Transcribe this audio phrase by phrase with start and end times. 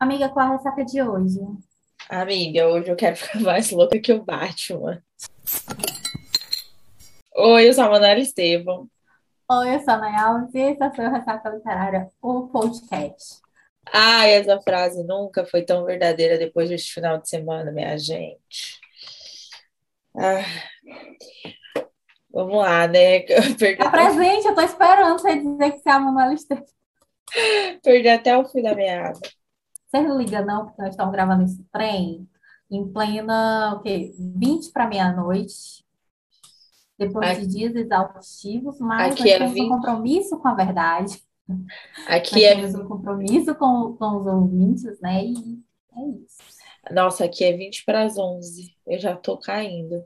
[0.00, 1.38] Amiga, qual a ressaca de hoje?
[2.08, 5.02] Amiga, hoje eu quero ficar mais louca que o Batman.
[7.36, 8.88] Oi, eu sou a Manuela Estevam.
[9.46, 13.42] Oi, eu sou a Nay Alves e é o seu Ressaca Literária, o podcast.
[13.92, 18.80] Ai, essa frase nunca foi tão verdadeira depois deste final de semana, minha gente.
[20.16, 20.42] Ah,
[22.30, 23.20] vamos lá, né?
[23.58, 23.90] Perdi até...
[23.90, 26.64] presente, eu tô esperando você dizer que você é a Manuela Estevam.
[27.82, 29.20] Perdi até o fim da meada.
[29.90, 32.28] Você não liga, não, porque nós estamos gravando esse trem
[32.70, 34.14] em plena, o quê?
[34.16, 35.84] 20 para meia-noite.
[36.96, 39.64] Depois aqui, de dias exaustivos, mas nós é temos 20...
[39.64, 41.20] um compromisso com a verdade.
[42.06, 42.54] Aqui nós é...
[42.54, 45.24] temos um compromisso com, com os ouvintes, né?
[45.24, 45.34] E
[45.96, 46.38] é isso.
[46.92, 48.72] Nossa, aqui é 20 para as 11.
[48.86, 50.04] Eu já tô caindo.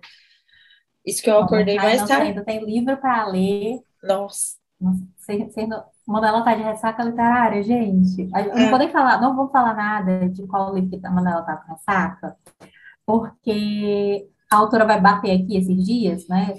[1.05, 2.29] Isso que eu acordei mais tarde.
[2.29, 3.81] Ainda tem livro para ler.
[4.03, 4.57] Nossa.
[5.19, 5.85] Você, você não...
[6.07, 8.25] Manuela tá de ressaca literária, gente.
[8.27, 8.71] Não é.
[8.71, 12.37] podem falar, não vou falar nada de qual livro que a Manuela tá com ressaca,
[13.07, 16.55] porque a autora vai bater aqui esses dias, né?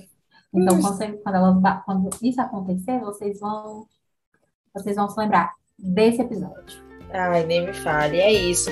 [0.54, 3.86] Então, quando, você, quando, ela, quando isso acontecer, vocês vão,
[4.74, 6.84] vocês vão se lembrar desse episódio.
[7.12, 8.70] Ai, nem me fale, é isso.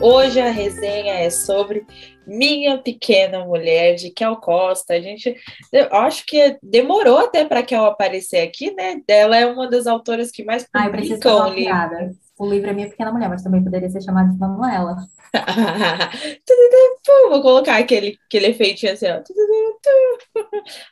[0.00, 1.86] Hoje a resenha é sobre
[2.26, 4.94] Minha Pequena Mulher, de Kel Costa.
[4.94, 5.34] A gente,
[5.72, 9.00] eu acho que demorou até para Kel aparecer aqui, né?
[9.06, 12.16] Ela é uma das autoras que mais publicam Ai, o livro.
[12.38, 14.96] O livro é Minha Pequena Mulher, mas também poderia ser chamado de Manuela.
[17.30, 19.22] Vou colocar aquele, aquele efeitinho assim, ó.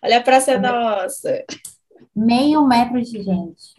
[0.03, 1.45] Olha a praça é nossa.
[2.15, 3.75] Meio metro de gente.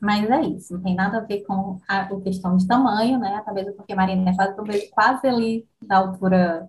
[0.00, 3.42] Mas é isso, não tem nada a ver com a, a questão de tamanho, né?
[3.44, 6.66] Talvez porque Marina é quase, quase ali da altura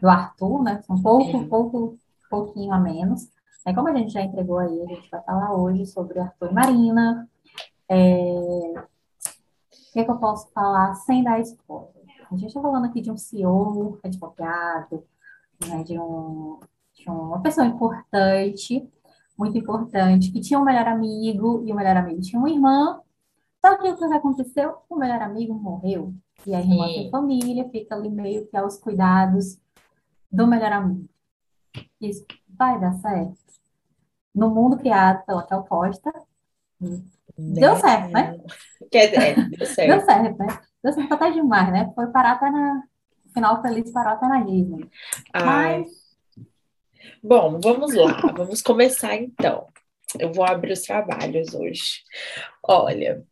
[0.00, 0.82] do Arthur, né?
[0.88, 1.98] Um pouco, um pouco,
[2.30, 3.28] pouquinho a menos.
[3.66, 6.54] É como a gente já entregou aí, a gente vai falar hoje sobre Arthur e
[6.54, 7.28] Marina.
[7.88, 8.74] É...
[8.74, 11.88] O que, é que eu posso falar sem dar spoiler?
[12.30, 15.02] A gente está falando aqui de um CEO, advogado,
[15.66, 16.60] né, de, um,
[16.94, 18.86] de uma pessoa importante
[19.38, 23.00] muito importante, que tinha um melhor amigo e o melhor amigo tinha uma irmã.
[23.64, 24.78] Só que o que aconteceu?
[24.90, 26.12] O melhor amigo morreu.
[26.44, 29.58] E a irmã tem família, fica ali meio que aos cuidados
[30.30, 31.08] do melhor amigo.
[32.00, 33.36] Isso vai dar certo.
[34.34, 36.12] No mundo criado pela Kel Costa,
[37.36, 38.38] deu certo, né?
[38.90, 39.88] Quer dizer, deu certo.
[39.88, 40.60] deu certo, né?
[40.82, 41.92] Deu certo até demais, né?
[41.94, 42.82] Foi parar até na.
[43.34, 44.88] Final feliz parou até na Disney.
[45.34, 45.44] Ai.
[45.44, 46.08] Mas
[47.22, 49.66] Bom, vamos lá, vamos começar então.
[50.18, 52.02] Eu vou abrir os trabalhos hoje.
[52.62, 53.22] Olha,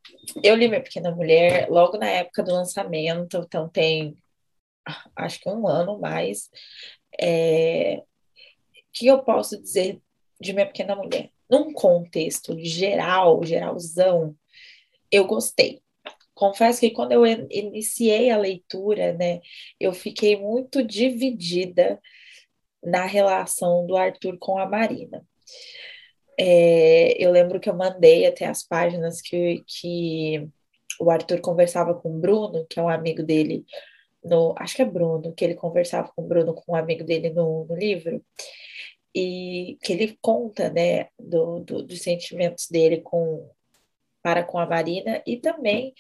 [0.42, 4.16] eu li Minha Pequena Mulher logo na época do lançamento, então tem
[5.16, 6.50] acho que um ano mais.
[7.20, 8.02] É...
[8.92, 10.00] Que eu posso dizer
[10.40, 11.30] de Minha Pequena Mulher?
[11.50, 14.36] Num contexto geral, geralzão,
[15.10, 15.82] eu gostei.
[16.34, 19.40] Confesso que quando eu iniciei a leitura, né,
[19.80, 22.00] eu fiquei muito dividida
[22.82, 25.26] na relação do Arthur com a Marina.
[26.38, 30.46] É, eu lembro que eu mandei até as páginas que, que
[31.00, 33.64] o Arthur conversava com o Bruno, que é um amigo dele,
[34.28, 37.30] no, acho que é Bruno, que ele conversava com o Bruno, com um amigo dele
[37.30, 38.22] no, no livro,
[39.14, 43.48] e que ele conta, né, do, do, dos sentimentos dele com,
[44.22, 45.94] para com a Marina e também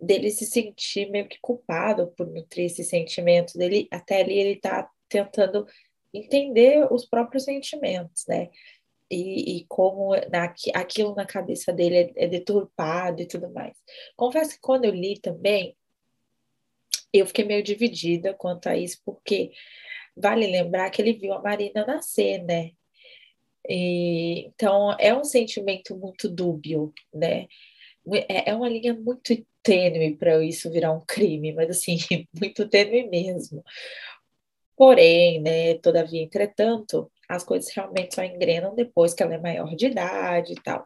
[0.00, 4.88] dele se sentir meio que culpado por nutrir esses sentimentos dele, até ali ele está
[5.08, 5.66] tentando
[6.12, 8.50] entender os próprios sentimentos, né?
[9.10, 13.76] E, e como na, aquilo na cabeça dele é, é deturpado e tudo mais.
[14.16, 15.76] Confesso que quando eu li também,
[17.12, 19.52] eu fiquei meio dividida quanto a isso, porque
[20.16, 22.72] vale lembrar que ele viu a Marina nascer, né?
[23.68, 27.46] E, então é um sentimento muito dúbio, né?
[28.28, 31.96] É, é uma linha muito tênue para isso virar um crime, mas assim,
[32.38, 33.62] muito tênue mesmo.
[34.76, 39.86] Porém, né, todavia, entretanto, as coisas realmente só engrenam depois que ela é maior de
[39.86, 40.84] idade e tal.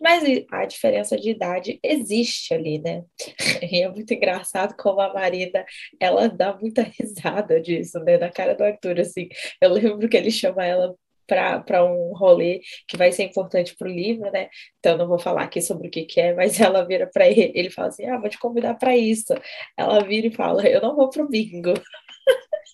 [0.00, 3.02] Mas a diferença de idade existe ali, né?
[3.72, 5.64] E é muito engraçado como a Marina,
[6.00, 8.18] ela dá muita risada disso, né?
[8.18, 9.28] Na cara do Arthur, assim.
[9.60, 10.94] Eu lembro que ele chama ela
[11.26, 14.48] para um rolê que vai ser importante para o livro, né?
[14.78, 17.52] Então não vou falar aqui sobre o que, que é, mas ela vira para ele,
[17.54, 19.34] ele fala assim: "Ah, vou te convidar para isso".
[19.76, 21.74] Ela vira e fala: "Eu não vou pro bingo".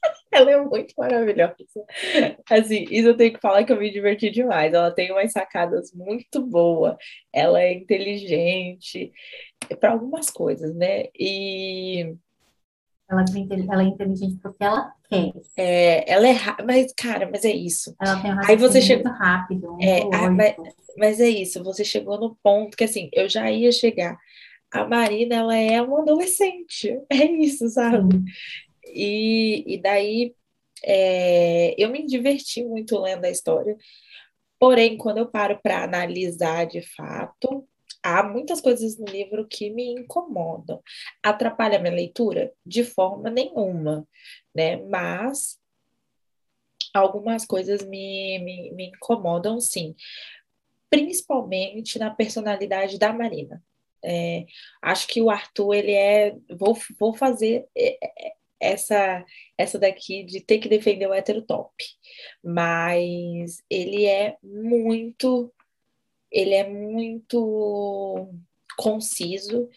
[0.32, 1.56] Ela é muito maravilhosa.
[2.50, 4.72] Assim, isso eu tenho que falar que eu me diverti demais.
[4.72, 6.96] Ela tem umas sacadas muito boas.
[7.32, 9.12] Ela é inteligente
[9.78, 11.04] para algumas coisas, né?
[11.18, 12.14] E
[13.10, 13.24] Ela,
[13.70, 15.32] ela é inteligente porque ela quer.
[15.56, 16.34] É, ela é
[16.66, 17.94] mas cara, mas é isso.
[18.00, 19.72] Ela tem um Aí você chega muito rápido.
[19.72, 20.56] Muito é, ah, mas,
[20.96, 21.62] mas é isso.
[21.62, 24.16] Você chegou no ponto que assim, eu já ia chegar.
[24.72, 26.98] A Marina, ela é uma adolescente.
[27.10, 28.24] É isso, sabe?
[28.92, 30.34] E, e daí
[30.84, 33.76] é, eu me diverti muito lendo a história.
[34.58, 37.66] Porém, quando eu paro para analisar de fato,
[38.02, 40.80] há muitas coisas no livro que me incomodam.
[41.22, 42.52] Atrapalha a minha leitura?
[42.64, 44.06] De forma nenhuma,
[44.54, 44.76] né?
[44.76, 45.58] Mas
[46.92, 49.94] algumas coisas me, me, me incomodam, sim.
[50.90, 53.62] Principalmente na personalidade da Marina.
[54.04, 54.46] É,
[54.82, 56.36] acho que o Arthur, ele é.
[56.50, 59.24] Vou, vou fazer é, é, essa
[59.58, 61.72] essa daqui de ter que defender o hétero top.
[62.42, 65.52] Mas ele é muito
[66.30, 68.28] ele é muito
[68.78, 69.68] conciso,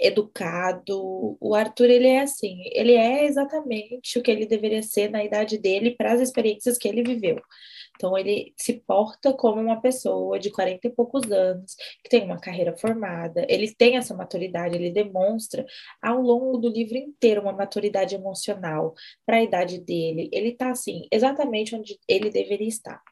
[0.00, 1.36] educado.
[1.40, 5.58] O Arthur ele é assim, ele é exatamente o que ele deveria ser na idade
[5.58, 7.40] dele para as experiências que ele viveu.
[7.96, 12.38] Então, ele se porta como uma pessoa de 40 e poucos anos, que tem uma
[12.38, 15.66] carreira formada, ele tem essa maturidade, ele demonstra
[16.00, 18.94] ao longo do livro inteiro uma maturidade emocional
[19.24, 20.28] para a idade dele.
[20.32, 23.02] Ele está, assim, exatamente onde ele deveria estar.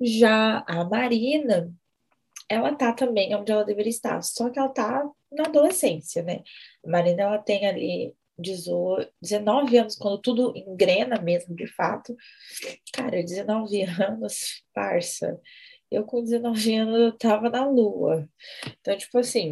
[0.00, 1.72] Já a Marina,
[2.48, 6.42] ela tá também onde ela deveria estar, só que ela tá na adolescência, né?
[6.84, 12.16] A Marina, ela tem ali 19 anos, quando tudo engrena mesmo, de fato.
[12.92, 15.40] Cara, 19 anos, parça.
[15.90, 18.28] Eu com 19 anos eu tava na lua.
[18.80, 19.50] Então, tipo assim,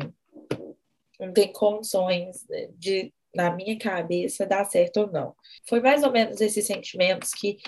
[1.20, 2.44] não tem condições
[2.76, 5.34] de, na minha cabeça, dar certo ou não.
[5.68, 7.58] Foi mais ou menos esses sentimentos que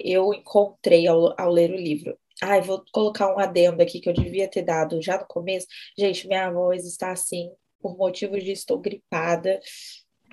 [0.00, 2.18] eu encontrei ao, ao ler o livro.
[2.42, 5.66] Ai, vou colocar um adendo aqui que eu devia ter dado já no começo.
[5.96, 7.50] Gente, minha voz está assim
[7.80, 9.60] por motivos de estou gripada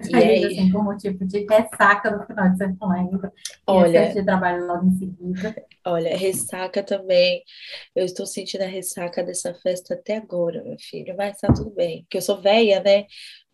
[0.04, 3.34] e aí, assim, por motivo de ressaca no final de semana.
[3.66, 5.56] Olha, de trabalho logo em seguida.
[5.86, 7.44] Olha, ressaca também.
[7.96, 12.02] Eu estou sentindo a ressaca dessa festa até agora, meu filho, mas tá tudo bem.
[12.04, 13.06] Porque eu sou velha, né?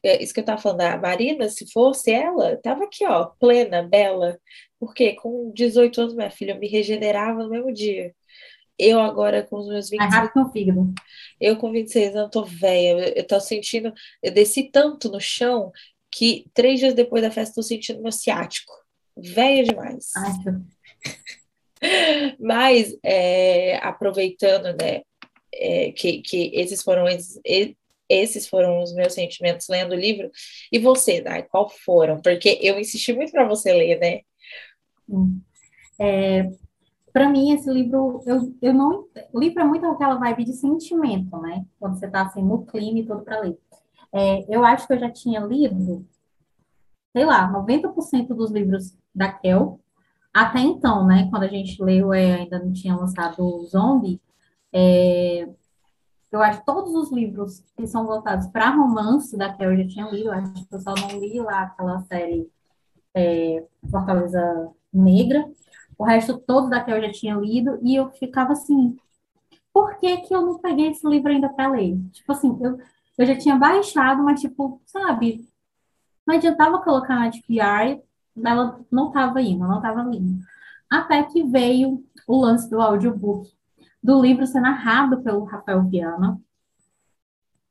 [0.03, 3.83] É isso que eu tava falando, a Marina, se fosse ela, tava aqui, ó, plena,
[3.83, 4.39] bela.
[4.79, 8.15] Porque com 18 anos, minha filha, eu me regenerava no mesmo dia.
[8.79, 10.93] Eu agora com os meus 26 Mais rápido no fígado.
[11.39, 15.71] Eu com 26 anos tô velha, eu, eu tô sentindo, eu desci tanto no chão
[16.11, 18.71] que três dias depois da festa estou sentindo meu ciático.
[19.15, 20.11] Velha demais.
[20.15, 20.31] Ai,
[22.39, 25.01] Mas, é, aproveitando, né,
[25.53, 27.05] é, que, que esses foram
[28.07, 30.29] esses foram os meus sentimentos lendo o livro.
[30.71, 32.21] E você, Dai, qual foram?
[32.21, 34.19] Porque eu insisti muito para você ler, né?
[35.97, 36.49] É,
[37.13, 39.07] para mim, esse livro, eu, eu não.
[39.31, 41.65] O livro é muito aquela vibe de sentimento, né?
[41.79, 43.57] Quando você está assim, no clima e tudo para ler.
[44.13, 46.05] É, eu acho que eu já tinha lido,
[47.13, 49.79] sei lá, 90% dos livros da Kel.
[50.33, 51.29] Até então, né?
[51.29, 54.21] Quando a gente leu, é, ainda não tinha lançado o Zombie.
[54.73, 55.47] É,
[56.31, 59.87] eu acho que todos os livros que são voltados para romance da Kel eu já
[59.87, 60.29] tinha lido.
[60.29, 62.49] Eu acho que eu só não li lá aquela série
[63.13, 65.49] é, Fortaleza Negra.
[65.97, 67.79] O resto todo da Kel eu já tinha lido.
[67.83, 68.97] E eu ficava assim,
[69.73, 71.97] por que, que eu não peguei esse livro ainda para ler?
[72.11, 72.79] Tipo assim, eu,
[73.17, 75.47] eu já tinha baixado, mas, tipo, sabe,
[76.25, 78.01] não adiantava colocar na DPI,
[78.43, 80.39] ela não estava indo, não estava indo.
[80.89, 83.49] Até que veio o lance do audiobook,
[84.01, 86.39] do livro ser narrado pelo Rafael Viana,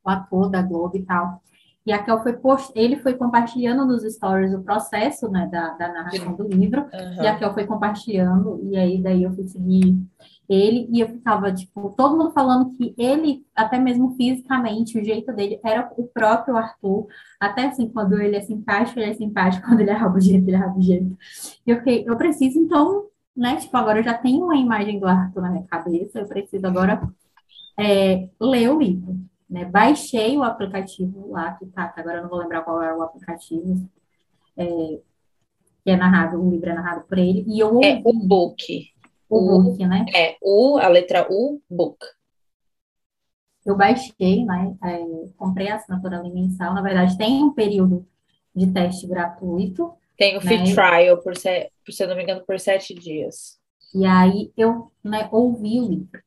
[0.04, 1.42] o ator da Globo e tal.
[1.84, 2.72] E a Kel foi post...
[2.74, 7.22] ele foi compartilhando nos stories o processo né, da, da narração do livro, uhum.
[7.22, 9.98] e a Kel foi compartilhando, e aí daí eu fui seguir
[10.50, 15.32] ele, e eu ficava, tipo, todo mundo falando que ele, até mesmo fisicamente, o jeito
[15.32, 17.06] dele era o próprio Arthur,
[17.38, 20.58] até assim, quando ele é simpático, ele é simpático, quando ele é rabugento, ele é
[20.58, 21.16] rabugento.
[21.64, 25.06] E eu fiquei, eu preciso, então, né, tipo, agora eu já tenho uma imagem do
[25.06, 27.00] Arthur na minha cabeça, eu preciso agora
[27.78, 32.40] é, ler o livro, né, baixei o aplicativo lá, que tá, agora eu não vou
[32.40, 33.88] lembrar qual é o aplicativo,
[34.56, 34.66] é,
[35.84, 37.86] que é narrado, o livro é narrado por ele, e eu ouvi...
[37.86, 38.89] É o book.
[39.30, 40.04] O book, né?
[40.12, 42.04] É, o, a letra U, book.
[43.64, 44.76] Eu baixei, né?
[44.82, 46.74] É, comprei a assinatura mensal.
[46.74, 48.04] Na verdade, tem um período
[48.54, 49.92] de teste gratuito.
[50.16, 50.74] Tem o free né?
[50.74, 53.56] trial, por, se, por, se não me engano, por sete dias.
[53.94, 56.20] E aí eu né, ouvi o livro.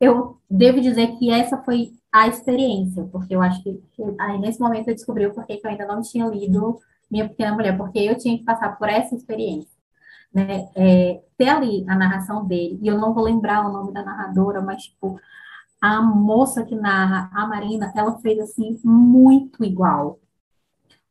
[0.00, 3.80] Eu devo dizer que essa foi a experiência, porque eu acho que
[4.18, 7.54] aí nesse momento eu descobri o porquê que eu ainda não tinha lido Minha Pequena
[7.54, 9.81] Mulher, porque eu tinha que passar por essa experiência
[10.34, 14.02] né, é, ter ali a narração dele, e eu não vou lembrar o nome da
[14.04, 15.18] narradora, mas, tipo,
[15.80, 20.18] a moça que narra, a Marina, ela fez, assim, muito igual.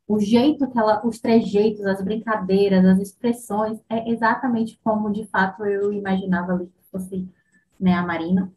[0.08, 5.64] o jeito que ela, os trejeitos, as brincadeiras, as expressões, é exatamente como de fato
[5.66, 7.30] eu imaginava ali que fosse
[7.80, 8.52] né, a Marina.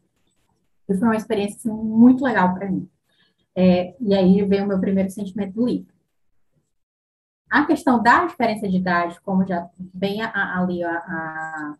[0.89, 2.89] E foi uma experiência assim, muito legal para mim.
[3.55, 5.94] É, e aí veio o meu primeiro sentimento do livro.
[7.55, 11.75] A questão da diferença de idade, como já bem ali a, a,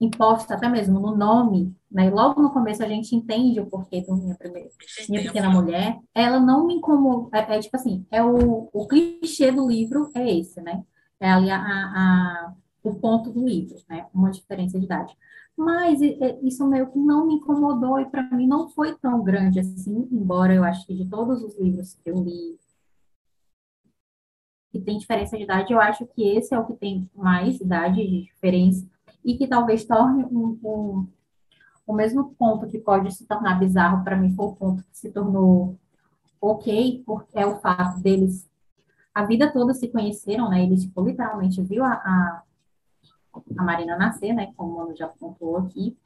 [0.00, 2.06] imposta até mesmo no nome, né?
[2.06, 4.70] E logo no começo a gente entende o porquê do minha primeira,
[5.08, 5.98] minha pequena mulher.
[6.14, 10.38] Ela não me incomoda, é, é, tipo assim, é o, o clichê do livro é
[10.38, 10.84] esse, né?
[11.18, 14.06] É ali a, a, o ponto do livro, né?
[14.14, 15.16] Uma diferença de idade.
[15.56, 16.00] Mas
[16.44, 20.54] isso meio que não me incomodou e para mim não foi tão grande assim, embora
[20.54, 22.59] eu acho que de todos os livros que eu li
[24.70, 27.96] que tem diferença de idade, eu acho que esse é o que tem mais idade
[27.96, 28.86] de diferença
[29.24, 31.06] e que talvez torne um, um,
[31.86, 35.10] o mesmo ponto que pode se tornar bizarro para mim foi o ponto que se
[35.10, 35.76] tornou
[36.40, 38.48] ok, porque é o fato deles
[39.14, 40.62] a vida toda se conheceram, né?
[40.62, 42.42] Ele tipo literalmente viu a, a,
[43.58, 44.52] a Marina nascer, né?
[44.56, 45.96] Como o Mano já contou aqui,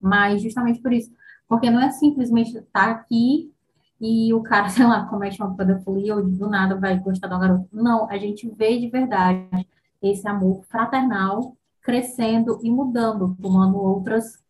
[0.00, 1.10] mas justamente por isso,
[1.48, 3.52] porque não é simplesmente estar tá aqui
[4.00, 7.68] e o cara, sei lá, comete uma pedofilia ou do nada vai gostar da garota.
[7.72, 9.68] Não, a gente vê de verdade
[10.02, 14.44] esse amor fraternal crescendo e mudando, tomando outras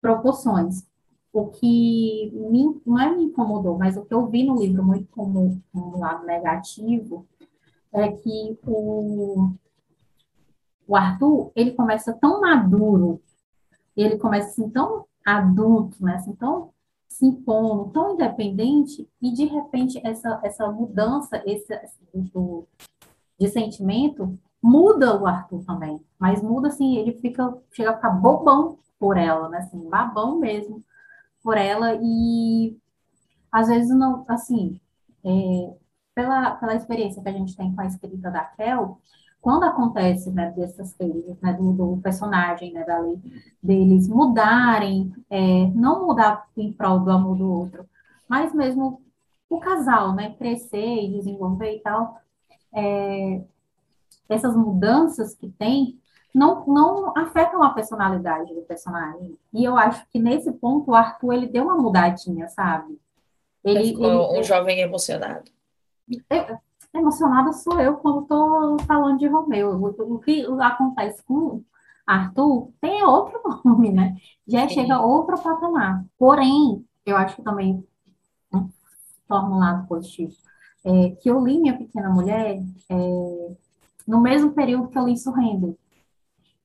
[0.00, 0.86] proporções.
[1.32, 5.08] O que me, não é me incomodou, mas o que eu vi no livro muito
[5.10, 7.26] como um lado negativo
[7.92, 9.50] é que o,
[10.86, 13.20] o Arthur, ele começa tão maduro,
[13.96, 16.73] ele começa assim tão adulto, né, assim, tão
[17.14, 21.72] se impondo, tão independente, e de repente essa, essa mudança esse,
[22.12, 22.66] do,
[23.38, 28.78] de sentimento muda o Arthur também, mas muda assim, ele fica, chega a ficar bobão
[28.98, 30.82] por ela, né, assim, babão mesmo
[31.40, 32.76] por ela, e
[33.52, 34.80] às vezes não, assim,
[35.24, 35.76] é,
[36.16, 39.00] pela, pela experiência que a gente tem com a escrita da Kel,
[39.44, 43.20] quando acontece, né, dessas coisas, né, do, do personagem, né, da lei,
[43.62, 47.86] deles mudarem, é, não mudar em prol do amor do outro,
[48.26, 49.02] mas mesmo
[49.50, 52.18] o casal, né, crescer e desenvolver e tal,
[52.72, 53.42] é,
[54.30, 56.00] essas mudanças que tem
[56.34, 59.36] não, não afetam a personalidade do personagem.
[59.52, 62.98] E eu acho que nesse ponto o Arthur ele deu uma mudadinha, sabe?
[63.62, 65.50] Ele, ficou ele, um jovem emocionado.
[66.30, 66.58] Eu,
[66.94, 69.82] emocionada sou eu quando estou falando de Romeu.
[69.82, 71.62] O, que acontece com
[72.06, 74.16] Arthur tem outro nome, né?
[74.46, 74.74] Já Sim.
[74.74, 76.04] chega a outro patamar.
[76.18, 77.84] Porém, eu acho que também
[78.52, 78.68] um
[79.26, 80.34] formulado positivo.
[80.84, 83.56] É, que eu li Minha Pequena Mulher é,
[84.06, 85.74] no mesmo período que eu li Surrender.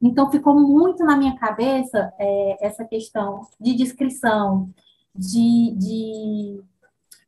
[0.02, 4.70] Então, ficou muito na minha cabeça é, essa questão de descrição,
[5.14, 6.62] de, de,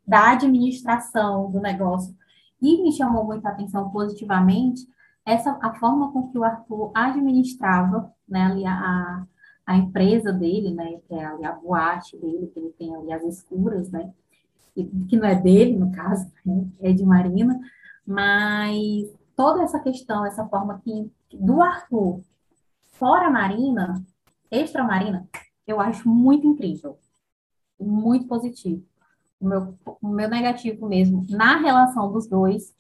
[0.08, 2.16] da administração do negócio.
[2.62, 4.88] E me chamou muita atenção positivamente
[5.26, 9.26] essa a forma com que o Arthur administrava né, ali a,
[9.66, 13.24] a empresa dele, né, que é ali a boate dele, que ele tem ali as
[13.24, 14.12] escuras, né,
[14.74, 17.60] que, que não é dele, no caso, né, é de Marina,
[18.06, 22.22] mas toda essa questão, essa forma que do Arthur
[22.94, 24.04] fora Marina,
[24.50, 25.28] extra Marina,
[25.66, 26.98] eu acho muito incrível,
[27.80, 28.84] muito positivo.
[29.42, 32.74] O meu, o meu negativo mesmo na relação dos dois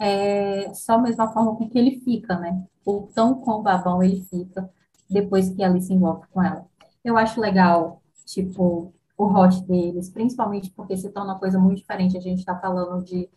[0.00, 2.62] é só a mesma forma com que ele fica, né?
[2.84, 4.68] O tão com babão ele fica
[5.08, 6.66] depois que ela se envolve com ela.
[7.04, 12.16] Eu acho legal, tipo, o hot deles, principalmente porque se torna uma coisa muito diferente.
[12.16, 13.28] A gente está falando de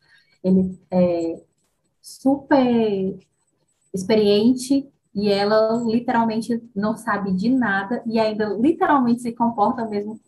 [0.43, 1.41] ele é,
[2.01, 3.17] super
[3.93, 10.19] experiente e ela literalmente não sabe de nada e ainda literalmente se comporta mesmo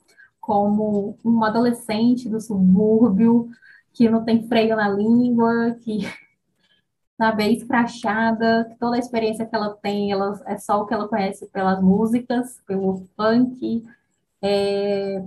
[0.48, 3.50] como um adolescente do subúrbio
[3.92, 6.00] que não tem freio na língua, que
[7.20, 10.94] na vez escrachada, que toda a experiência que ela tem, ela, é só o que
[10.94, 13.84] ela conhece pelas músicas, pelo funk.
[14.42, 15.22] É...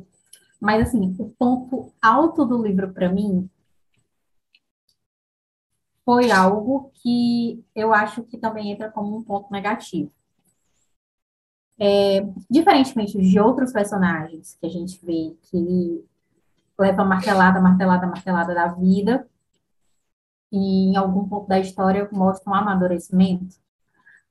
[0.58, 3.46] Mas, assim, o ponto alto do livro para mim
[6.02, 10.10] foi algo que eu acho que também entra como um ponto negativo.
[11.80, 16.04] É, diferentemente de outros personagens que a gente vê que
[16.78, 19.26] leva martelada, martelada, martelada da vida,
[20.52, 23.56] e em algum ponto da história mostra um amadurecimento.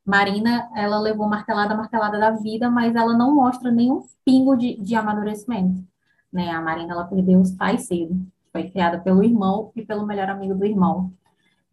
[0.05, 4.95] Marina, ela levou martelada, martelada da vida, mas ela não mostra nenhum pingo de, de
[4.95, 5.83] amadurecimento.
[6.31, 6.49] Né?
[6.51, 8.19] A Marina, ela perdeu os pais cedo.
[8.51, 11.13] Foi criada pelo irmão e pelo melhor amigo do irmão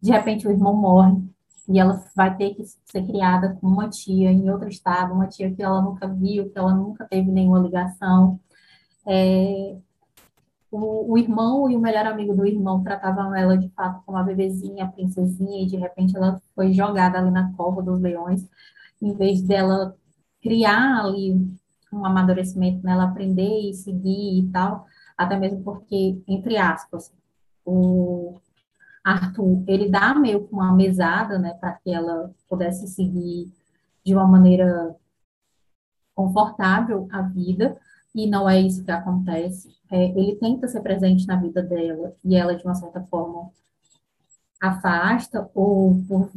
[0.01, 1.17] de repente o irmão morre
[1.67, 5.53] e ela vai ter que ser criada com uma tia em outro estado, uma tia
[5.53, 8.39] que ela nunca viu, que ela nunca teve nenhuma ligação.
[9.05, 9.77] É,
[10.71, 14.23] o, o irmão e o melhor amigo do irmão tratavam ela de fato como uma
[14.23, 18.47] bebezinha, princesinha, e de repente ela foi jogada ali na cova dos leões,
[19.01, 19.95] em vez dela
[20.41, 21.35] criar ali
[21.91, 24.85] um amadurecimento nela, aprender e seguir e tal,
[25.17, 27.11] até mesmo porque, entre aspas,
[27.65, 28.39] o
[29.07, 33.49] Arthur, ele dá meio que uma mesada, né, para que ela pudesse seguir
[34.03, 34.95] de uma maneira
[36.13, 37.77] confortável a vida,
[38.13, 39.75] e não é isso que acontece.
[39.89, 43.49] É, ele tenta ser presente na vida dela, e ela, de uma certa forma,
[44.61, 46.29] afasta, ou por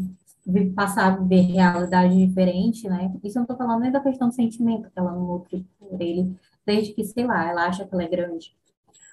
[0.75, 3.13] passar a viver realidade diferente, né?
[3.25, 6.37] Isso eu não tô falando nem da questão do sentimento que ela nutre por ele,
[6.65, 8.55] desde que, sei lá, ela acha que ela é grande.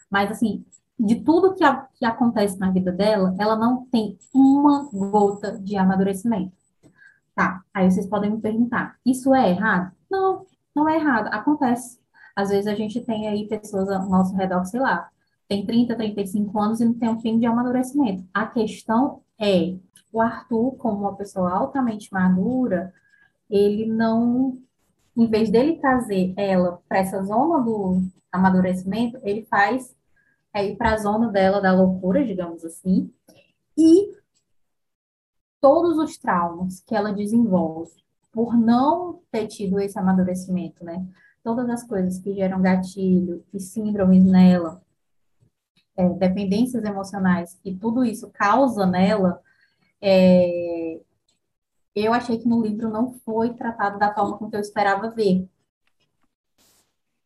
[0.10, 0.64] Mas, assim,
[1.00, 5.76] de tudo que, a, que acontece na vida dela, ela não tem uma gota de
[5.78, 6.56] amadurecimento.
[7.36, 9.92] Tá, aí vocês podem me perguntar, isso é errado?
[10.10, 12.00] Não, não é errado, acontece.
[12.36, 15.10] Às vezes a gente tem aí pessoas ao nosso redor, sei lá,
[15.48, 18.26] tem 30, 35 anos e não tem um fim de amadurecimento.
[18.34, 19.76] A questão é,
[20.12, 22.94] o Arthur, como uma pessoa altamente madura,
[23.50, 24.58] ele não,
[25.16, 28.02] em vez dele trazer ela para essa zona do
[28.32, 29.96] amadurecimento, ele faz
[30.58, 33.12] é ir para a zona dela da loucura, digamos assim,
[33.78, 34.12] e
[35.62, 37.92] todos os traumas que ela desenvolve
[38.32, 41.06] por não ter tido esse amadurecimento, né?
[41.44, 44.82] Todas as coisas que geram gatilho e síndromes nela,
[45.96, 49.42] é, dependências emocionais, que tudo isso causa nela,
[50.02, 51.00] é,
[51.96, 55.48] eu achei que no livro não foi tratado da forma como eu esperava ver.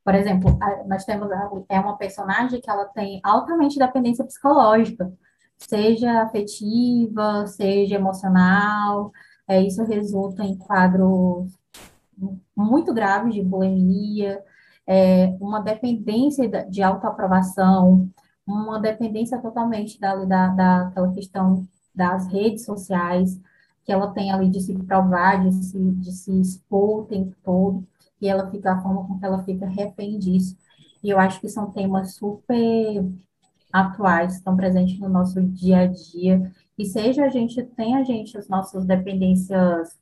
[0.03, 1.29] Por exemplo, nós temos
[1.70, 5.12] é uma personagem que ela tem altamente dependência psicológica,
[5.58, 9.12] seja afetiva, seja emocional.
[9.48, 11.51] É, isso resulta em quadros
[12.55, 14.43] muito graves de bulimia,
[14.88, 18.10] é, uma dependência de autoaprovação,
[18.46, 23.39] uma dependência totalmente da, da, daquela questão das redes sociais,
[23.84, 27.86] que ela tem ali de se provar, de se, de se expor o tempo todo
[28.21, 30.55] e ela fica, a forma com que ela fica refém disso.
[31.03, 33.03] E eu acho que são temas super
[33.71, 36.51] atuais, estão presentes no nosso dia a dia.
[36.77, 40.00] E seja a gente, tem a gente as nossas dependências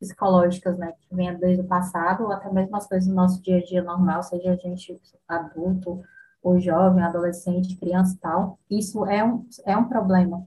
[0.00, 3.58] psicológicas, né, que vem desde o passado, ou até mesmo as coisas do nosso dia
[3.58, 6.02] a dia normal, seja a gente adulto,
[6.42, 10.46] ou jovem, adolescente, criança e tal, isso é um, é um problema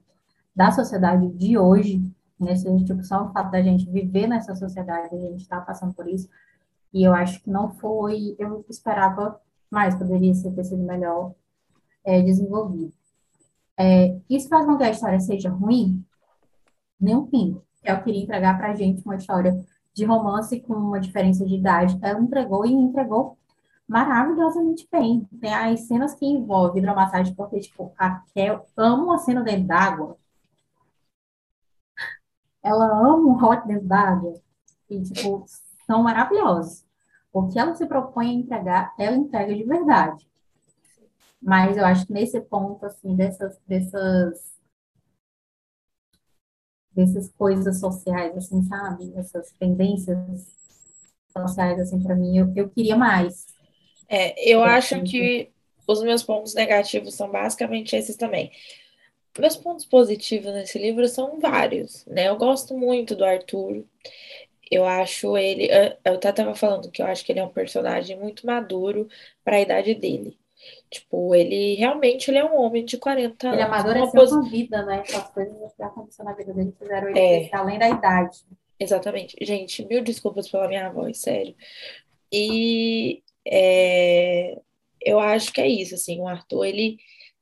[0.56, 2.04] da sociedade de hoje,
[2.40, 6.08] nesse tipo, só o fato da gente viver nessa sociedade, a gente está passando por
[6.08, 6.30] isso,
[6.94, 11.34] e eu acho que não foi, eu esperava mais, poderia ter sido melhor
[12.04, 12.94] é, desenvolvido.
[13.78, 16.04] É, isso faz com que a história seja ruim?
[17.00, 17.64] Nem um pingo.
[17.84, 21.98] Eu queria entregar para a gente uma história de romance com uma diferença de idade.
[22.02, 23.38] Ela entregou e entregou
[23.88, 25.28] maravilhosamente bem.
[25.40, 30.18] Tem as cenas que envolvem hidromassagem, porque, tipo, a Kel ama a cena dentro d'água.
[32.62, 34.34] Ela ama o hot dentro d'água.
[34.90, 35.46] E, tipo,
[35.88, 36.86] são maravilhosos.
[37.34, 40.28] O que ela se propõe a entregar, ela entrega de verdade.
[41.42, 44.54] Mas eu acho que nesse ponto, assim, dessas, dessas,
[46.92, 49.14] dessas coisas sociais, assim, sabe?
[49.16, 50.18] Essas tendências
[51.32, 53.46] sociais, assim, para mim, eu, eu queria mais.
[54.10, 55.52] É, eu acho que
[55.88, 58.52] os meus pontos negativos são basicamente esses também.
[59.38, 62.28] Meus pontos positivos nesse livro são vários, né?
[62.28, 63.86] Eu gosto muito do Arthur
[64.72, 65.70] eu acho ele.
[66.04, 69.08] Eu até tava falando que eu acho que ele é um personagem muito maduro
[69.44, 70.38] para a idade dele.
[70.90, 73.60] Tipo, ele realmente ele é um homem de 40 anos.
[73.60, 74.30] Ele amadureceu pos...
[74.30, 75.02] com a vida, né?
[75.02, 77.50] As coisas que aconteceram na vida dele fizeram ele é.
[77.54, 78.40] além da idade.
[78.80, 79.36] Exatamente.
[79.42, 81.56] Gente, mil desculpas pela minha voz, sério.
[82.32, 84.60] E é,
[85.02, 86.98] eu acho que é isso, assim, o Arthur, ele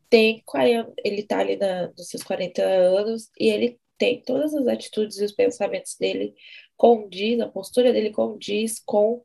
[0.09, 4.67] tem 40, ele tá ali na, nos seus 40 anos e ele tem todas as
[4.67, 6.35] atitudes e os pensamentos dele
[6.77, 9.23] condiz, a postura dele condiz com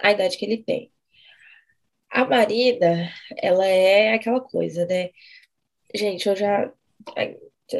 [0.00, 0.92] a idade que ele tem.
[2.10, 5.10] A Marina, ela é aquela coisa, né?
[5.94, 6.72] Gente, eu já.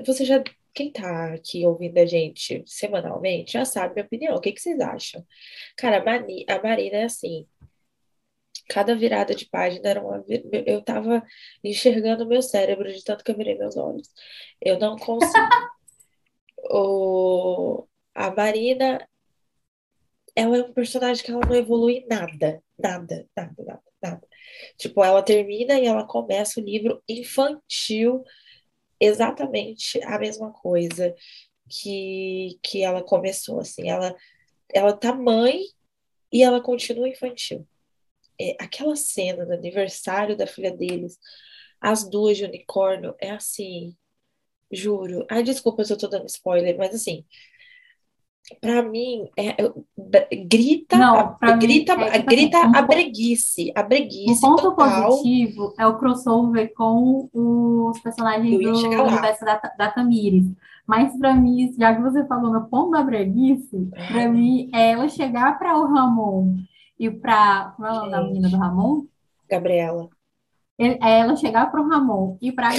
[0.07, 0.43] Você já.
[0.73, 4.37] Quem tá aqui ouvindo a gente semanalmente já sabe minha opinião.
[4.37, 5.27] O que, que vocês acham?
[5.77, 7.47] Cara, a, Mani, a Marina é assim.
[8.69, 10.25] Cada virada de página era uma.
[10.67, 11.25] Eu tava
[11.65, 14.09] enxergando o meu cérebro de tanto que eu virei meus olhos.
[14.61, 15.35] Eu não consigo.
[16.71, 17.87] o,
[18.27, 19.09] a Marina,
[20.35, 24.29] ela é um personagem que ela não evolui nada, nada, nada, nada, nada.
[24.79, 28.25] Tipo, ela termina e ela começa o livro infantil,
[29.01, 31.15] exatamente a mesma coisa
[31.69, 34.17] que, que ela começou, assim, ela,
[34.75, 35.63] ela tá mãe
[36.33, 37.67] e ela continua infantil.
[38.41, 41.19] é, aquela cena do aniversário da filha deles,
[41.81, 43.97] as duas de unicórnio, é assim,
[44.73, 45.27] juro.
[45.31, 47.25] Ai, desculpa se eu tô dando spoiler, mas assim,
[48.61, 49.57] para mim, é,
[50.47, 54.63] grita, Não, a, mim, grita, é, tipo grita assim, a breguice, a breguice Um ponto
[54.63, 55.09] total.
[55.09, 60.47] positivo é o crossover com os personagens do universo da, da Tamires.
[60.87, 65.09] Mas para mim, já que você falou no ponto da breguice, para mim é ela
[65.09, 66.57] chegar para o Ramon
[66.99, 69.05] e para como é o nome da menina do Ramon?
[69.49, 70.09] Gabriela.
[70.79, 72.75] É ela chegar para o Ramon e para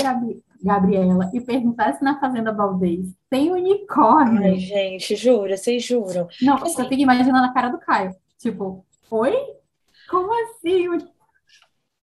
[0.61, 4.43] Gabriela e perguntar se na Fazenda Valdez tem unicórnio.
[4.43, 6.27] Ai, gente, jura, vocês juram.
[6.41, 8.15] Não, assim, eu fico imaginando a cara do Caio.
[8.37, 9.35] Tipo, oi?
[10.09, 10.87] Como assim?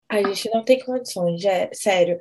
[0.09, 2.19] A gente não tem condições, já, sério.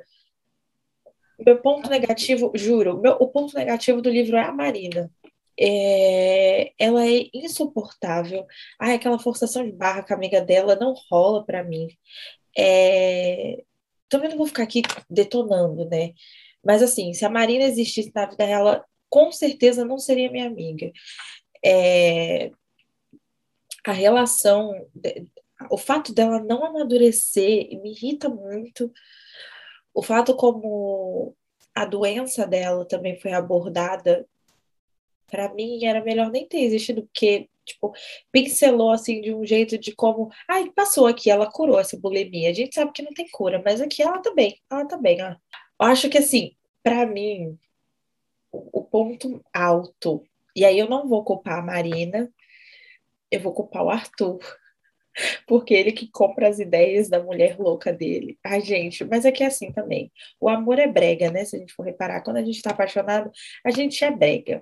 [1.39, 5.09] Meu ponto negativo, juro, meu, o ponto negativo do livro é a Marina.
[5.59, 8.45] É, ela é insuportável.
[8.79, 11.87] Ai, aquela forçação de barra com a amiga dela não rola para mim.
[12.57, 13.63] É,
[14.09, 16.13] também não vou ficar aqui detonando, né?
[16.63, 20.91] Mas assim, se a Marina existisse na vida real, com certeza não seria minha amiga.
[21.63, 22.51] É,
[23.85, 24.73] a relação,
[25.71, 28.91] o fato dela não amadurecer me irrita muito.
[29.93, 31.35] O fato como
[31.73, 34.27] a doença dela também foi abordada,
[35.27, 37.93] para mim era melhor nem ter existido, porque tipo,
[38.31, 42.49] pincelou assim de um jeito de como, ai, passou aqui, ela curou essa bulimia.
[42.49, 45.19] A gente sabe que não tem cura, mas aqui ela tá bem, ela tá bem.
[45.19, 45.35] Eu
[45.79, 47.57] acho que assim, para mim,
[48.51, 50.23] o, o ponto alto,
[50.55, 52.31] e aí eu não vou culpar a Marina,
[53.31, 54.39] eu vou culpar o Arthur
[55.47, 58.37] porque ele que compra as ideias da mulher louca dele.
[58.43, 60.11] Ai, gente, mas é que é assim também.
[60.39, 61.45] O amor é brega, né?
[61.45, 63.31] Se a gente for reparar, quando a gente tá apaixonado,
[63.65, 64.61] a gente é brega.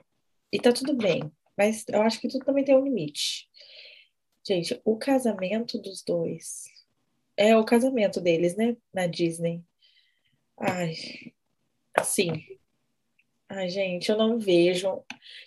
[0.51, 1.31] E tá tudo bem.
[1.57, 3.47] Mas eu acho que tudo também tem um limite.
[4.45, 6.65] Gente, o casamento dos dois.
[7.37, 8.77] É o casamento deles, né?
[8.93, 9.63] Na Disney.
[10.59, 10.93] Ai,
[11.95, 12.29] assim.
[13.49, 15.03] Ai, gente, eu não vejo.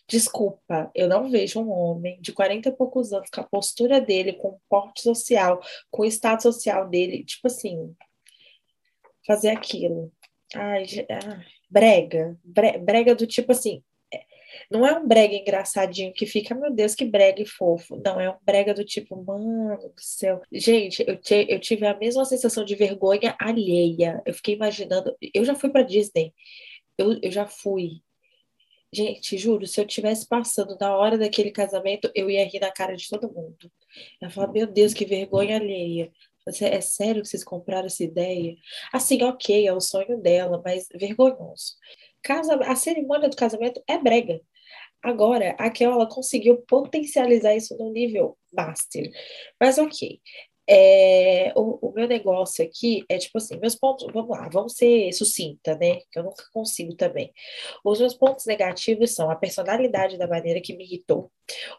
[0.07, 4.35] Desculpa, eu não vejo um homem de 40 e poucos anos com a postura dele,
[4.35, 7.95] com o porte social, com o status social dele, tipo assim,
[9.27, 10.13] fazer aquilo.
[10.55, 12.39] Ai, ai brega.
[12.45, 13.83] Brega do tipo assim,
[14.71, 18.01] não é um brega engraçadinho que fica, meu Deus, que brega fofo.
[18.05, 20.41] Não, é um brega do tipo, mano do céu.
[20.53, 24.23] Gente, eu, te, eu tive a mesma sensação de vergonha alheia.
[24.27, 25.17] Eu fiquei imaginando.
[25.35, 26.33] Eu já fui para Disney.
[26.97, 28.03] Eu, eu já fui.
[28.93, 32.97] Gente, juro, se eu tivesse passando na hora daquele casamento, eu ia rir na cara
[32.97, 33.71] de todo mundo.
[34.21, 36.11] Eu falar, meu Deus, que vergonha alheia.
[36.63, 38.57] É sério que vocês compraram essa ideia?
[38.91, 41.75] Assim, ok, é o sonho dela, mas vergonhoso.
[42.29, 44.39] Casa, a cerimônia do casamento é brega.
[45.03, 49.11] Agora, a Kel, conseguiu potencializar isso no nível master.
[49.59, 50.21] Mas ok.
[50.71, 55.11] É, o, o, meu negócio aqui é tipo assim, meus pontos, vamos lá, vamos ser
[55.15, 56.01] sucinta, né?
[56.13, 57.33] Que eu nunca consigo também.
[57.83, 61.33] Os meus pontos negativos são a personalidade da maneira que me irritou,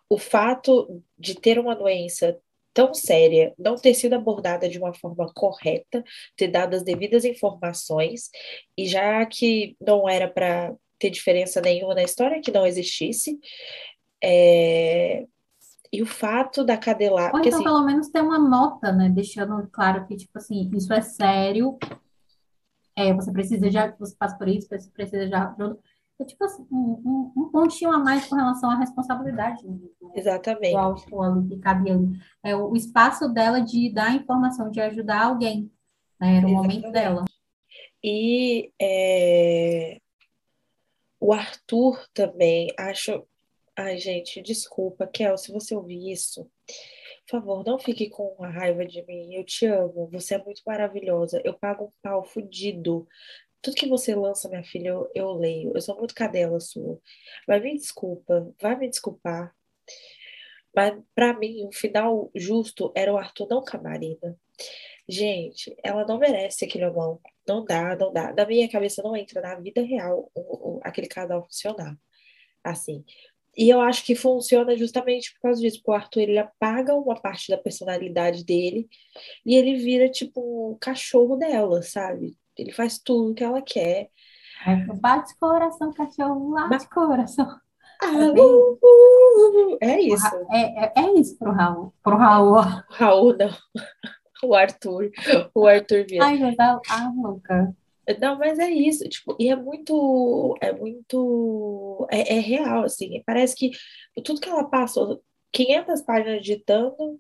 [0.10, 2.36] o fato de ter uma doença
[2.80, 6.02] tão séria, não ter sido abordada de uma forma correta,
[6.38, 8.30] ter dado as devidas informações,
[8.78, 13.38] e já que não era para ter diferença nenhuma na história, que não existisse,
[14.24, 15.26] é...
[15.92, 17.34] e o fato da cadelar...
[17.34, 20.94] Ou então, assim, pelo menos ter uma nota, né, deixando claro que, tipo assim, isso
[20.94, 21.78] é sério,
[22.96, 25.54] é, você precisa já, você passa por isso, você precisa já
[26.20, 30.72] é tipo assim, um, um, pontinho a mais com relação à responsabilidade do, Exatamente.
[30.72, 32.20] do autor que cabia ali.
[32.44, 35.72] É o, o espaço dela de dar informação, de ajudar alguém.
[36.20, 36.38] Né?
[36.38, 36.76] Era o Exatamente.
[36.76, 37.26] momento dela.
[38.04, 40.00] E é,
[41.20, 43.26] o Arthur também, acho.
[43.78, 46.50] Ai, gente, desculpa, Kel, se você ouvir isso,
[47.26, 49.36] por favor, não fique com a raiva de mim.
[49.36, 51.42] Eu te amo, você é muito maravilhosa.
[51.46, 53.08] Eu pago um pau fudido
[53.62, 55.72] tudo que você lança, minha filha, eu, eu leio.
[55.76, 57.00] Eu sou muito cadela sua.
[57.48, 59.54] Mas me desculpa, vai me desculpar.
[60.76, 64.38] Mas para mim, o final justo era o Arthur não com a Marina.
[65.08, 67.20] Gente, ela não merece aquele irmão.
[67.48, 68.32] Não dá, não dá.
[68.34, 71.98] Na minha cabeça não entra na vida real o, o, aquele casal funcionar.
[72.64, 73.04] Assim.
[73.58, 75.78] E eu acho que funciona justamente por causa disso.
[75.80, 78.88] Porque o Arthur ele apaga uma parte da personalidade dele
[79.46, 82.38] e ele vira tipo um cachorro dela, sabe?
[82.60, 84.10] Ele faz tudo que ela quer.
[85.02, 87.48] bate coração, cachorro, bate coração.
[88.02, 90.36] Ah, é, uh, uh, uh, é isso.
[90.50, 91.94] É, é, é, isso pro Raul.
[92.02, 92.56] Pro Raul.
[92.90, 93.50] Raul, não.
[94.42, 95.12] O Arthur.
[95.54, 96.26] O Arthur vira.
[96.26, 96.82] Ai, meu Deus.
[96.90, 97.76] Ah, louca.
[98.22, 103.56] Não, mas é isso, tipo, e é muito, é muito, é, é, real, assim, parece
[103.56, 103.72] que
[104.24, 107.20] tudo que ela passou, 500 páginas digitando,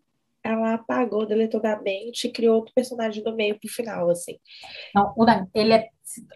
[0.52, 4.38] ela apagou, deletou da mente e criou outro personagem do meio pro final, assim.
[4.94, 5.14] Não,
[5.54, 5.90] ele, é,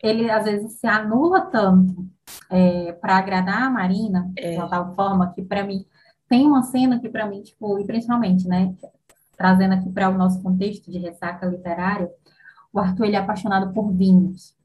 [0.03, 2.05] ele às vezes se anula tanto
[2.49, 4.51] é, para agradar a Marina, É.
[4.51, 5.85] de uma tal forma que para mim
[6.29, 8.73] tem uma cena que para mim, tipo, e principalmente, né,
[9.37, 12.09] trazendo aqui para o nosso contexto de ressaca literária,
[12.71, 14.55] o Arthur ele é apaixonado por vinhos.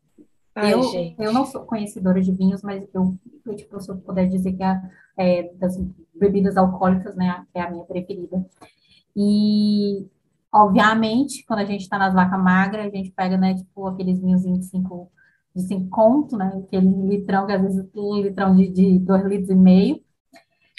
[0.54, 1.20] Ai, eu, gente.
[1.20, 3.14] eu não sou conhecedora de vinhos, mas eu,
[3.46, 4.80] eu tipo, se eu puder dizer que é,
[5.16, 5.76] é, das
[6.14, 8.44] bebidas alcoólicas, né, é a minha preferida.
[9.16, 10.06] E,
[10.52, 14.62] obviamente, quando a gente está nas vacas magras, a gente pega, né, tipo, aqueles de
[14.64, 15.10] cinco,
[15.54, 19.50] de cinco conto, né, aquele litrão, que às vezes um litrão de, de dois litros
[19.50, 20.02] e meio.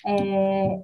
[0.06, 0.84] É,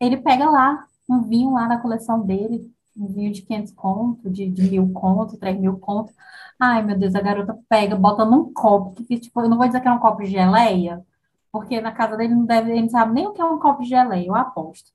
[0.00, 4.50] ele pega lá um vinho lá na coleção dele, um vinho de 500 conto, de,
[4.50, 6.12] de mil conto, 3 mil conto.
[6.58, 9.80] Ai, meu Deus, a garota pega, bota num copo, que, tipo, eu não vou dizer
[9.80, 11.04] que é um copo de geleia,
[11.52, 13.82] porque na casa dele não deve, ele não sabe nem o que é um copo
[13.82, 14.90] de geleia, eu aposto.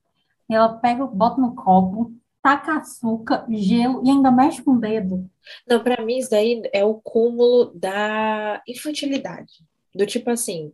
[0.53, 5.29] Ela pega, bota no copo, taca açúcar, gelo e ainda mexe com o dedo.
[5.67, 9.53] Não, pra mim isso daí é o cúmulo da infantilidade.
[9.93, 10.71] Do tipo assim,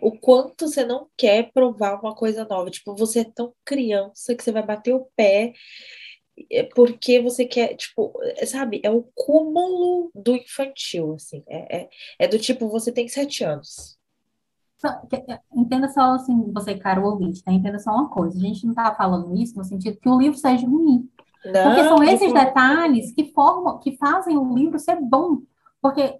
[0.00, 2.70] o quanto você não quer provar uma coisa nova.
[2.70, 5.52] Tipo, você é tão criança que você vai bater o pé
[6.50, 8.12] é, porque você quer, tipo,
[8.46, 8.80] sabe?
[8.82, 11.42] É o cúmulo do infantil, assim.
[11.46, 11.88] É, é,
[12.20, 13.98] é do tipo, você tem sete anos.
[15.08, 17.52] Que- Entenda só assim, você, caro ouvinte, tá?
[17.52, 18.36] Entenda só uma coisa.
[18.36, 21.08] A gente não tá falando isso no sentido que o livro seja ruim.
[21.42, 25.38] Porque Não, são de esses forma- detalhes que formam, que fazem o livro ser bom.
[25.80, 26.18] Porque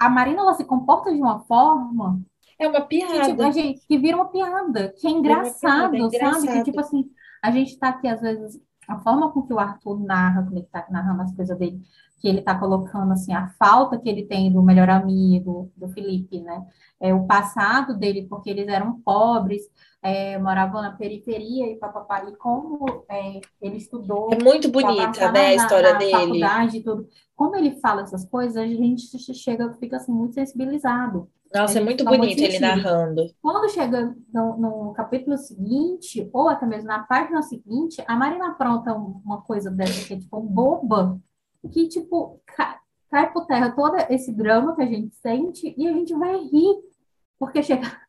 [0.00, 2.20] a Marina, ela se comporta de uma forma
[2.58, 3.46] É uma que, tipo, piada.
[3.46, 6.10] a gente, que vira uma piada, que é uma piada, engraçado, é sabe?
[6.10, 6.64] Que, engraçado.
[6.64, 7.10] tipo assim,
[7.42, 10.66] a gente tá aqui, às vezes, a forma com que o Arthur narra, quando ele
[10.70, 11.80] tá narrando as coisas dele,
[12.24, 16.40] que ele tá colocando, assim, a falta que ele tem do melhor amigo, do Felipe,
[16.40, 16.64] né?
[16.98, 19.60] É, o passado dele, porque eles eram pobres,
[20.02, 25.26] é, moravam na periferia e papapá, e como é, ele estudou É muito bonita, né,
[25.26, 26.12] a na, na, história na dele.
[26.12, 27.06] faculdade e tudo.
[27.36, 31.28] Como ele fala essas coisas, a gente chega, fica assim, muito sensibilizado.
[31.54, 33.26] Nossa, é muito bonito ele narrando.
[33.42, 38.92] Quando chega no, no capítulo seguinte, ou até mesmo na página seguinte, a Marina apronta
[38.96, 41.20] um- uma coisa dessa que é tipo boba,
[41.68, 45.92] que tipo ca- cai por terra todo esse drama que a gente sente e a
[45.92, 46.76] gente vai rir,
[47.38, 47.82] porque chega.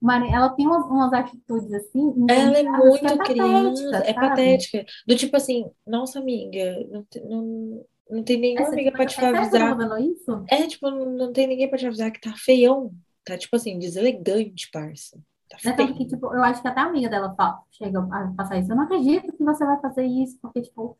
[0.00, 4.84] Mari, ela tem umas, umas atitudes assim, Ela é muito criança, é patética.
[5.06, 9.06] Do tipo assim, nossa amiga, não, não, não tem nenhuma Essa, amiga tipo, pra é
[9.08, 10.46] te eu tô avisar.
[10.48, 12.92] É, tipo, não não tem ninguém pra te avisar que tá feião.
[13.24, 15.18] Tá, tipo assim, deselegante, parça.
[15.50, 18.58] Tá É que, tipo, eu acho que até a amiga dela fala, chega a passar
[18.58, 18.70] isso.
[18.70, 20.96] Eu não acredito que você vai fazer isso, porque, tipo,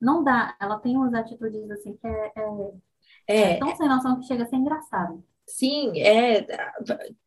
[0.00, 0.56] não dá.
[0.60, 2.72] Ela tem umas atitudes assim que é, é,
[3.48, 5.24] é É, tão sem noção que chega a ser engraçado.
[5.46, 6.46] sim, é.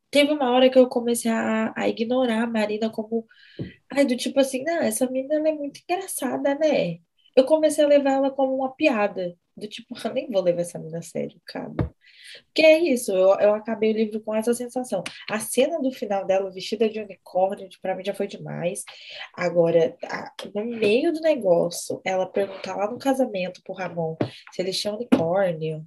[0.10, 3.26] Teve uma hora que eu comecei a, a ignorar a Marina como.
[3.92, 7.00] Ai, do tipo assim, não, essa menina é muito engraçada, né?
[7.36, 9.36] Eu comecei a levar ela como uma piada.
[9.58, 11.74] Do tipo, eu nem vou levar essa menina a sério, cara.
[12.46, 15.04] Porque é isso, eu, eu acabei o livro com essa sensação.
[15.30, 18.84] A cena do final dela, vestida de unicórnio, pra mim já foi demais.
[19.36, 24.16] Agora, a- no meio do negócio, ela perguntar lá no casamento pro Ramon
[24.52, 25.86] se eles tinham unicórnio.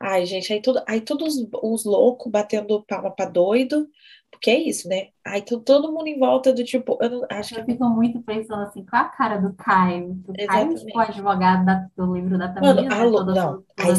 [0.00, 3.88] Ai, gente, aí, tudo, aí todos os, os loucos batendo palma pra doido,
[4.30, 5.08] porque é isso, né?
[5.24, 8.22] Aí tu- todo mundo em volta do tipo, eu não, acho que Eu fico muito
[8.22, 10.22] pensando assim, com a cara do Caio.
[10.26, 13.00] O Caio, tipo, advogado da- do livro da Mano, Tamina, né?
[13.02, 13.64] alô, não.
[13.76, 13.90] Aí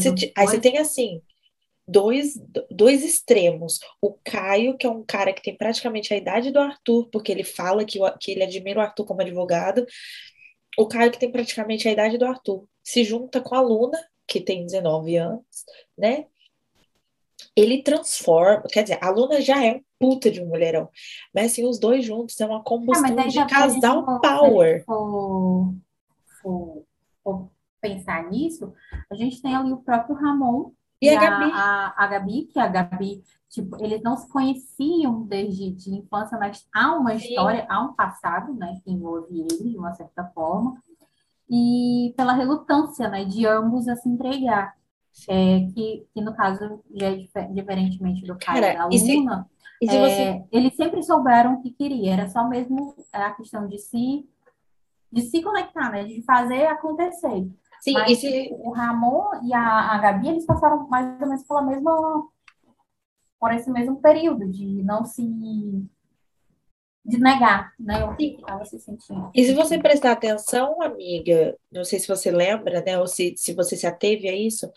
[0.48, 1.22] você, tem assim,
[1.90, 3.80] dois, dois extremos.
[4.02, 7.44] O Caio, que é um cara que tem praticamente a idade do Arthur, porque ele
[7.44, 9.86] fala que, o- que ele admira o Arthur como advogado.
[10.78, 13.98] O Caio, que tem praticamente a idade do Arthur, se junta com a Luna,
[14.28, 15.44] que tem 19 anos,
[15.98, 16.26] né?
[17.56, 20.90] Ele transforma, quer dizer, a Luna já é um puta de um mulherão,
[21.34, 24.84] mas assim, os dois juntos é uma Ah, combustão aí de casal for, power.
[24.86, 25.74] for,
[26.42, 26.84] for-
[27.24, 27.50] for
[27.82, 28.74] pensar nisso,
[29.12, 31.52] a gente tem ali o próprio Ramon E a a, Gabi?
[31.54, 36.68] a, a Gabi, que a Gabi, tipo, eles não se conheciam desde de infância, mas
[36.74, 37.26] há uma Sim.
[37.28, 40.82] história, há um passado, né, que envolve ele de uma certa forma,
[41.50, 44.78] e pela relutância, né, de ambos a se entregar.
[45.28, 49.16] É, que, que no caso já é dife- diferentemente do Caio e Cara, da se,
[49.18, 49.50] Luna,
[49.84, 53.78] se você é, eles sempre souberam o que queria, era só mesmo a questão de
[53.80, 54.30] se,
[55.12, 56.04] de se conectar, né?
[56.06, 57.50] De fazer acontecer.
[57.82, 61.44] Sim, Mas se, tipo, o Ramon e a, a Gabi, eles passaram mais ou menos
[61.44, 62.28] pela mesma,
[63.40, 65.24] por esse mesmo período de não se,
[67.06, 68.04] de negar, né?
[68.04, 69.32] O que estava se sentindo.
[69.34, 73.54] e se você prestar atenção, amiga, não sei se você lembra, né, ou se, se
[73.54, 74.70] você se ateve a isso,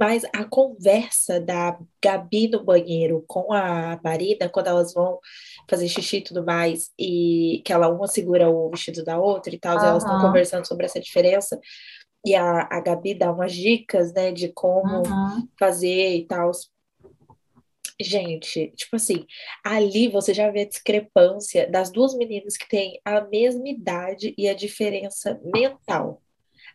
[0.00, 5.20] Mas a conversa da Gabi no banheiro com a Marina, quando elas vão
[5.70, 9.58] fazer xixi e tudo mais, e que ela uma segura o vestido da outra e
[9.58, 9.84] tal, uhum.
[9.84, 11.60] e elas estão conversando sobre essa diferença,
[12.26, 15.48] e a, a Gabi dá umas dicas, né, de como uhum.
[15.56, 16.50] fazer e tal.
[18.00, 19.24] Gente, tipo assim,
[19.64, 24.48] ali você já vê a discrepância das duas meninas que têm a mesma idade e
[24.48, 26.20] a diferença mental.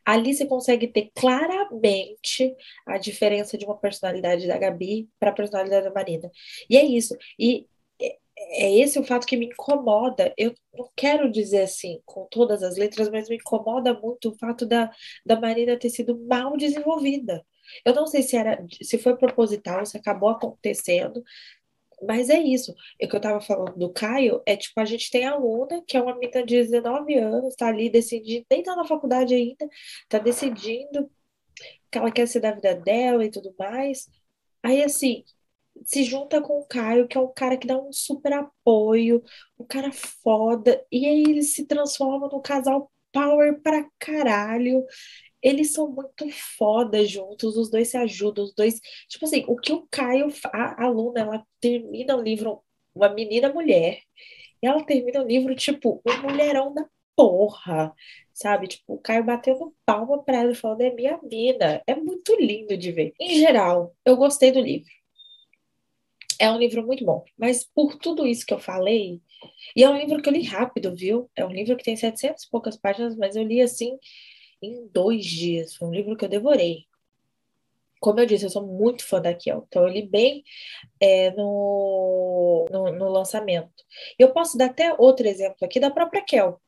[0.05, 2.55] Ali você consegue ter claramente
[2.87, 6.31] a diferença de uma personalidade da Gabi para a personalidade da Marina.
[6.69, 7.15] E é isso.
[7.37, 7.67] E
[8.49, 10.33] é, é esse o fato que me incomoda.
[10.37, 14.65] Eu não quero dizer assim com todas as letras, mas me incomoda muito o fato
[14.65, 14.91] da,
[15.25, 17.45] da Marina ter sido mal desenvolvida.
[17.85, 21.23] Eu não sei se era, se foi proposital, se acabou acontecendo,
[22.01, 22.73] mas é isso.
[23.01, 25.95] O que eu estava falando do Caio é tipo, a gente tem a Luna, que
[25.97, 29.67] é uma menina de 19 anos, está ali decidindo, nem tá na faculdade ainda,
[30.03, 31.09] está decidindo
[31.91, 34.09] que ela quer ser da vida dela e tudo mais.
[34.63, 35.23] Aí assim,
[35.85, 39.23] se junta com o Caio, que é um cara que dá um super apoio,
[39.59, 44.85] um cara foda, e aí eles se transformam num casal power pra caralho
[45.41, 48.79] eles são muito foda juntos, os dois se ajudam, os dois.
[49.09, 52.61] Tipo assim, o que o Caio, a aluna, ela termina o livro,
[52.93, 54.01] uma menina mulher,
[54.61, 57.93] e ela termina o livro, tipo, um mulherão da porra,
[58.33, 58.67] sabe?
[58.67, 61.81] Tipo, o Caio batendo palma pra ela e falando, é minha mina.
[61.87, 63.13] É muito lindo de ver.
[63.19, 64.89] Em geral, eu gostei do livro.
[66.41, 69.21] É um livro muito bom, mas por tudo isso que eu falei,
[69.75, 71.29] e é um livro que eu li rápido, viu?
[71.35, 73.99] É um livro que tem 700 e poucas páginas, mas eu li assim
[74.59, 75.75] em dois dias.
[75.75, 76.85] Foi um livro que eu devorei.
[77.99, 80.43] Como eu disse, eu sou muito fã da Kiel, então eu li bem
[80.99, 83.85] é, no, no, no, lançamento.
[84.17, 86.59] Eu posso dar até outro exemplo aqui da própria Kel.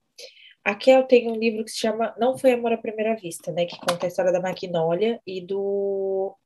[0.64, 3.66] A Kel tem um livro que se chama Não Foi Amor à Primeira Vista, né?
[3.66, 6.38] Que conta a história da Magnólia e do.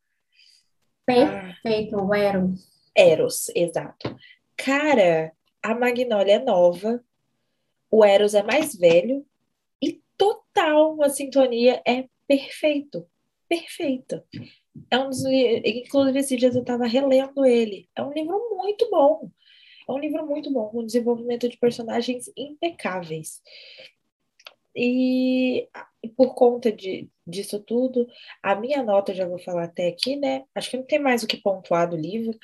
[1.05, 2.76] Perfeito, ah, Eros.
[2.97, 4.15] Eros, exato.
[4.57, 5.31] Cara,
[5.62, 7.03] a Magnólia é nova,
[7.91, 9.25] o Eros é mais velho,
[10.17, 13.07] total uma sintonia, é perfeito,
[13.47, 14.21] perfeito.
[14.91, 17.88] É um dos, inclusive, esses dias eu estava relendo ele.
[17.95, 19.29] É um livro muito bom.
[19.88, 23.41] É um livro muito bom, com desenvolvimento de personagens impecáveis.
[24.77, 25.67] E
[26.15, 28.07] por conta de, disso tudo,
[28.43, 30.43] a minha nota, já vou falar até aqui, né?
[30.55, 32.37] Acho que não tem mais o que pontuar do livro.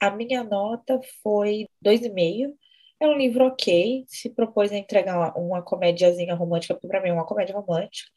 [0.00, 2.56] A minha nota foi 2,5
[3.00, 7.08] é um livro ok, se propôs a entregar uma, uma comédiazinha romântica, porque para mim
[7.08, 8.10] é uma comédia romântica.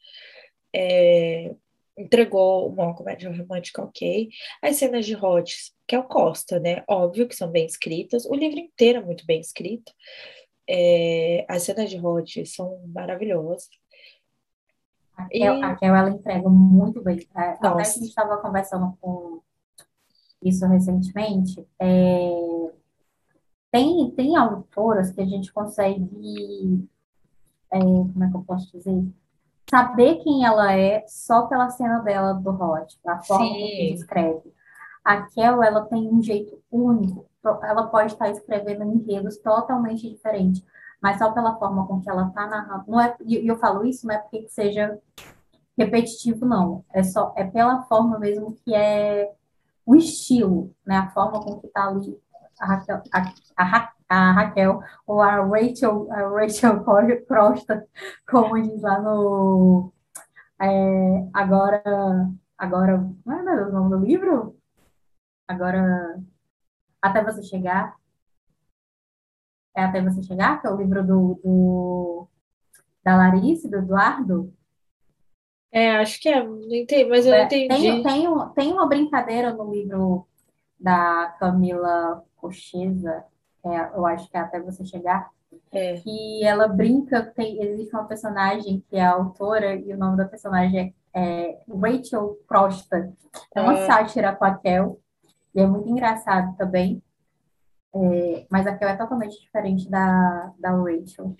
[0.74, 1.54] É,
[1.96, 4.28] entregou uma comédia romântica ok.
[4.62, 6.84] As cenas de Hodges, que é o Costa, né?
[6.88, 8.26] Óbvio que são bem escritas.
[8.26, 9.92] O livro inteiro é muito bem escrito.
[10.68, 13.68] É, as cenas de Hodges são maravilhosas.
[15.16, 15.76] A Kel, e...
[15.82, 17.26] ela entrega muito bem.
[17.36, 19.40] É, até a gente estava conversando com
[20.42, 21.66] isso recentemente.
[21.78, 22.54] É
[23.74, 26.88] tem, tem autoras que a gente consegue,
[27.72, 29.04] é, como é que eu posso dizer?
[29.68, 33.52] Saber quem ela é só pela cena dela do Hot, a forma Sim.
[33.52, 34.54] que escreve.
[35.04, 37.26] A Kel, ela tem um jeito único.
[37.62, 40.64] Ela pode estar escrevendo enredos totalmente diferentes,
[41.00, 42.84] mas só pela forma com que ela está narrando.
[42.88, 44.98] Não é, e eu falo isso não é porque seja
[45.76, 46.84] repetitivo, não.
[46.92, 49.32] É só é pela forma mesmo que é
[49.86, 50.96] o estilo, né?
[50.96, 52.18] A forma com que está ali
[52.58, 53.22] a Raquel, a,
[53.56, 57.86] a, a Raquel ou a Rachel, a Rachel Costa,
[58.28, 59.92] como diz lá no.
[60.60, 61.82] É, agora,
[62.56, 64.56] agora, não é o nome do livro?
[65.48, 66.18] Agora,
[67.04, 67.96] Até Você Chegar.
[69.76, 72.28] É Até Você Chegar, que é o livro do, do
[73.04, 74.52] da Larissa, do Eduardo.
[75.70, 77.68] É, acho que é, não entendi, mas eu não é, entendi.
[77.68, 80.26] Tem, tem, tem uma brincadeira no livro
[80.78, 83.24] da Camila Cocheza,
[83.64, 85.30] é, eu acho que é até você chegar,
[85.72, 85.96] é.
[85.96, 90.24] que ela brinca, tem, existe uma personagem que é a autora, e o nome da
[90.24, 93.12] personagem é, é Rachel Prosta.
[93.54, 93.86] É uma é.
[93.86, 95.00] sátira com a Kel,
[95.54, 97.02] e é muito engraçado também.
[97.94, 101.36] É, mas a Kel é totalmente diferente da, da Rachel.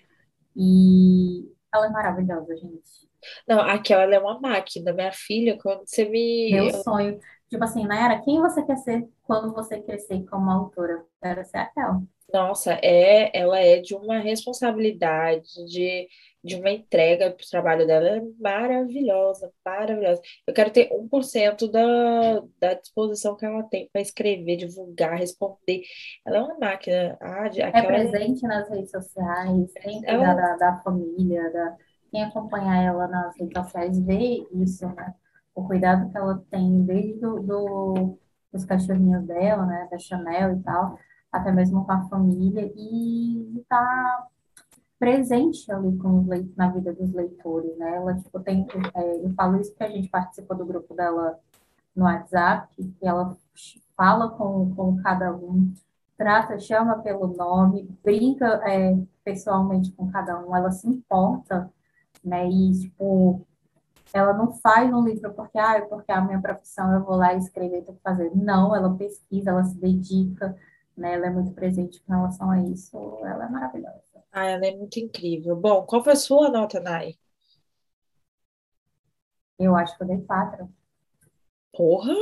[0.55, 3.09] E ela é maravilhosa, gente.
[3.47, 4.93] Não, a Kel, ela é uma máquina.
[4.93, 6.51] Minha filha, quando você me...
[6.51, 7.19] Meu sonho.
[7.49, 11.03] Tipo assim, Nayara, quem você quer ser quando você crescer como autora?
[11.21, 12.03] Quero ser a Kel.
[12.33, 16.07] Nossa, é, ela é de uma responsabilidade, de,
[16.45, 20.21] de uma entrega para o trabalho dela é maravilhosa, maravilhosa.
[20.45, 25.81] Eu quero ter 1% da, da disposição que ela tem para escrever, divulgar, responder.
[26.25, 27.17] Ela é uma máquina.
[27.19, 30.33] Ah, de, é presente nas redes sociais, sempre ela...
[30.33, 31.75] da, da família, da,
[32.11, 35.13] quem acompanhar ela nas redes sociais vê isso, né?
[35.55, 38.19] o cuidado que ela tem desde do, do,
[38.51, 40.99] dos cachorrinhos dela, né, da Chanel e tal,
[41.31, 44.27] até mesmo com a família, e está
[44.99, 47.95] presente ali com os leitores, na vida dos leitores, né?
[47.95, 51.39] Ela, tipo, tem, é, eu falo isso porque a gente participou do grupo dela
[51.95, 53.35] no WhatsApp, que ela
[53.95, 55.73] fala com, com cada um,
[56.17, 61.71] trata, chama pelo nome, brinca é, pessoalmente com cada um, ela se importa,
[62.23, 62.47] né?
[62.49, 63.45] E, tipo,
[64.13, 67.83] ela não faz um livro porque, ah, porque a minha profissão eu vou lá escrever,
[67.83, 68.31] tenho que fazer.
[68.35, 70.55] Não, ela pesquisa, ela se dedica,
[70.95, 71.15] né?
[71.15, 72.97] Ela é muito presente com relação a isso.
[73.25, 74.04] Ela é maravilhosa.
[74.35, 75.55] Ah, ela é muito incrível.
[75.55, 77.17] Bom, qual foi a sua nota, Nai?
[79.59, 80.69] Eu acho que eu dei quatro.
[81.73, 82.15] Porra!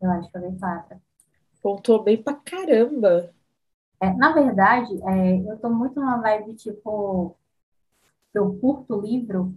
[0.00, 1.00] Eu acho que eu dei quatro.
[1.62, 3.32] Pontuou bem pra caramba.
[4.00, 7.36] É, na verdade, é, eu tô muito numa vibe, tipo,
[8.34, 9.54] eu curto livro,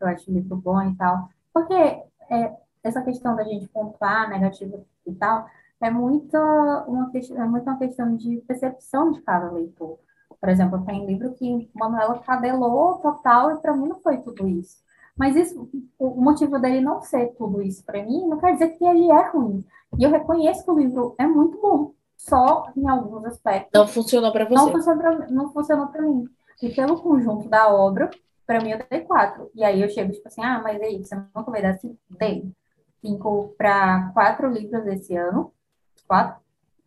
[0.00, 5.14] eu acho livro bom e tal, porque é, essa questão da gente pontuar negativo e
[5.14, 5.48] tal,
[5.80, 9.98] é muito uma, é muito uma questão de percepção de cada leitor.
[10.44, 14.76] Por exemplo, tem livro que Manuela cabelou total e para mim não foi tudo isso.
[15.16, 18.84] Mas isso, o motivo dele não ser tudo isso para mim não quer dizer que
[18.84, 19.64] ele é ruim.
[19.98, 23.70] E eu reconheço que o livro é muito bom, só em alguns aspectos.
[23.72, 24.54] Não funcionou para você.
[24.54, 26.28] Não funcionou não funcionou para mim.
[26.62, 28.10] E pelo conjunto da obra,
[28.46, 29.50] para mim eu dei quatro.
[29.54, 31.96] E aí eu chego tipo assim, ah, mas aí, você nunca vai dar cinco?
[32.18, 32.52] Dei.
[33.00, 35.54] Cinco para quatro livros esse ano.
[36.06, 36.43] Quatro?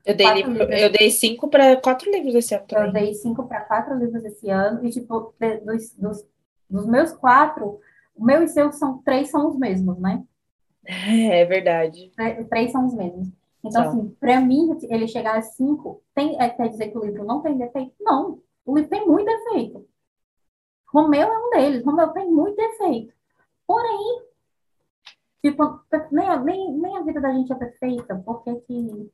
[0.08, 2.86] Eu dei, livro, eu dei cinco para quatro livros esse ano também.
[2.86, 4.86] Eu dei cinco para quatro livros esse ano.
[4.86, 5.34] E, tipo,
[5.66, 6.26] dos, dos,
[6.70, 7.82] dos meus quatro,
[8.16, 10.24] o meu e seu são três são os mesmos, né?
[10.86, 12.10] É, é verdade.
[12.50, 13.28] Três são os mesmos.
[13.62, 13.90] Então, Só.
[13.90, 17.42] assim, para mim, ele chegar a cinco, tem, é, quer dizer que o livro não
[17.42, 17.92] tem defeito?
[18.00, 18.40] Não.
[18.66, 19.86] O livro tem muito defeito.
[20.88, 21.84] Romeu é um deles.
[21.84, 23.14] Romeu tem muito defeito.
[23.68, 24.22] Porém,
[25.44, 25.82] tipo,
[26.14, 29.12] nem, nem, nem a vida da gente é perfeita, porque que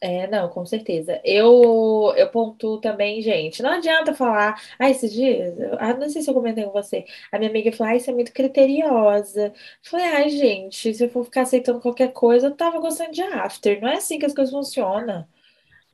[0.00, 1.20] é, não, com certeza.
[1.24, 3.62] Eu, eu pontuo também, gente.
[3.62, 7.04] Não adianta falar, ah, esses dias, ah, não sei se eu comentei com você.
[7.32, 9.52] A minha amiga falou, ah, isso é muito criteriosa.
[9.82, 13.80] falei, ai, gente, se eu for ficar aceitando qualquer coisa, eu tava gostando de after.
[13.80, 15.26] Não é assim que as coisas funcionam.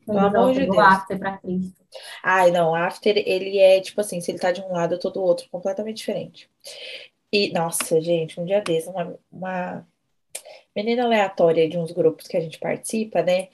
[0.05, 0.79] Pelo amor de Deus.
[0.79, 1.83] after pra Cristo.
[2.25, 5.11] Ai, não, after, ele é tipo assim, se ele tá de um lado, eu tô
[5.11, 6.51] do outro, completamente diferente.
[7.33, 9.87] E, nossa, gente, um dia desse, uma, uma
[10.75, 13.49] menina aleatória de uns grupos que a gente participa, né?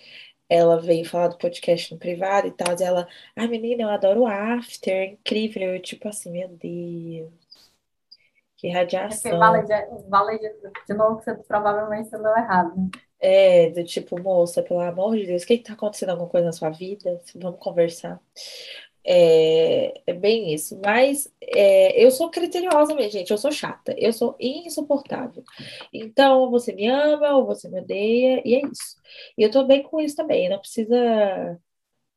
[0.49, 3.91] Ela veio falar do podcast no privado e tal, e ela, ai ah, menina, eu
[3.91, 7.31] adoro o After, incrível, eu tipo assim, meu Deus,
[8.57, 9.39] que radiação.
[9.39, 10.51] Vale de, vale de,
[10.87, 12.77] de novo que você provavelmente leu errado.
[12.77, 12.91] Né?
[13.21, 16.47] É, do tipo, moça, pelo amor de Deus, o que que tá acontecendo alguma coisa
[16.47, 17.21] na sua vida?
[17.35, 18.21] Vamos conversar.
[19.11, 20.79] É, é bem isso.
[20.85, 23.31] Mas é, eu sou criteriosa, minha gente.
[23.31, 23.95] Eu sou chata.
[23.97, 25.43] Eu sou insuportável.
[25.91, 28.97] Então, você me ama ou você me odeia, e é isso.
[29.37, 30.51] E eu tô bem com isso também.
[30.51, 31.59] Não precisa.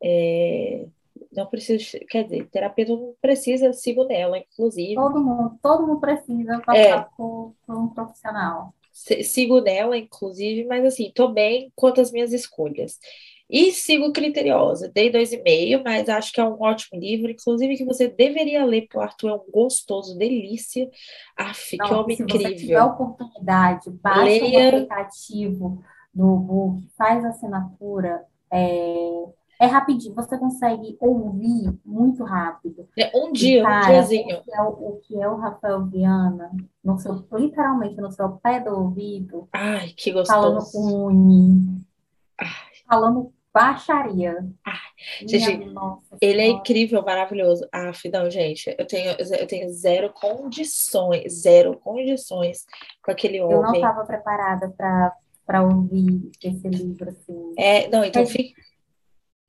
[0.04, 0.86] É,
[1.32, 4.96] não precisa, quer dizer, terapeuta não precisa, sigo nela, inclusive.
[4.96, 8.74] Todo mundo, todo mundo precisa passar é, por, por um profissional.
[8.92, 13.00] Sigo nela, inclusive, mas assim, tô bem quanto às minhas escolhas.
[13.52, 14.90] E sigo criteriosa.
[14.94, 18.64] Dei dois e meio, mas acho que é um ótimo livro, inclusive que você deveria
[18.64, 20.90] ler, porque o Arthur é um gostoso, delícia.
[21.38, 22.48] Aff, Não, que homem se incrível.
[22.48, 24.64] Se você tiver oportunidade, baixa Leia...
[24.64, 25.84] o aplicativo
[26.14, 28.24] do book, faz a assinatura.
[28.50, 29.24] É,
[29.60, 32.88] é rapidinho, você consegue ouvir muito rápido.
[32.98, 34.38] É um dia, cara, um diazinho.
[34.38, 38.30] O que, é o, o que é o Rafael Viana, no seu, literalmente no seu
[38.38, 39.50] pé do ouvido.
[39.52, 40.40] Ai, que gostoso.
[40.40, 41.12] Falando com o
[42.92, 44.38] falando baixaria.
[44.66, 44.80] Ah,
[45.28, 45.74] gente,
[46.22, 47.68] ele é incrível, maravilhoso.
[47.72, 52.66] Ah, não, gente, eu tenho, eu tenho zero condições, zero condições
[53.04, 53.56] com aquele homem.
[53.56, 54.70] Eu não estava preparada
[55.46, 57.54] para ouvir esse livro, assim.
[57.58, 58.60] É, não, então fica...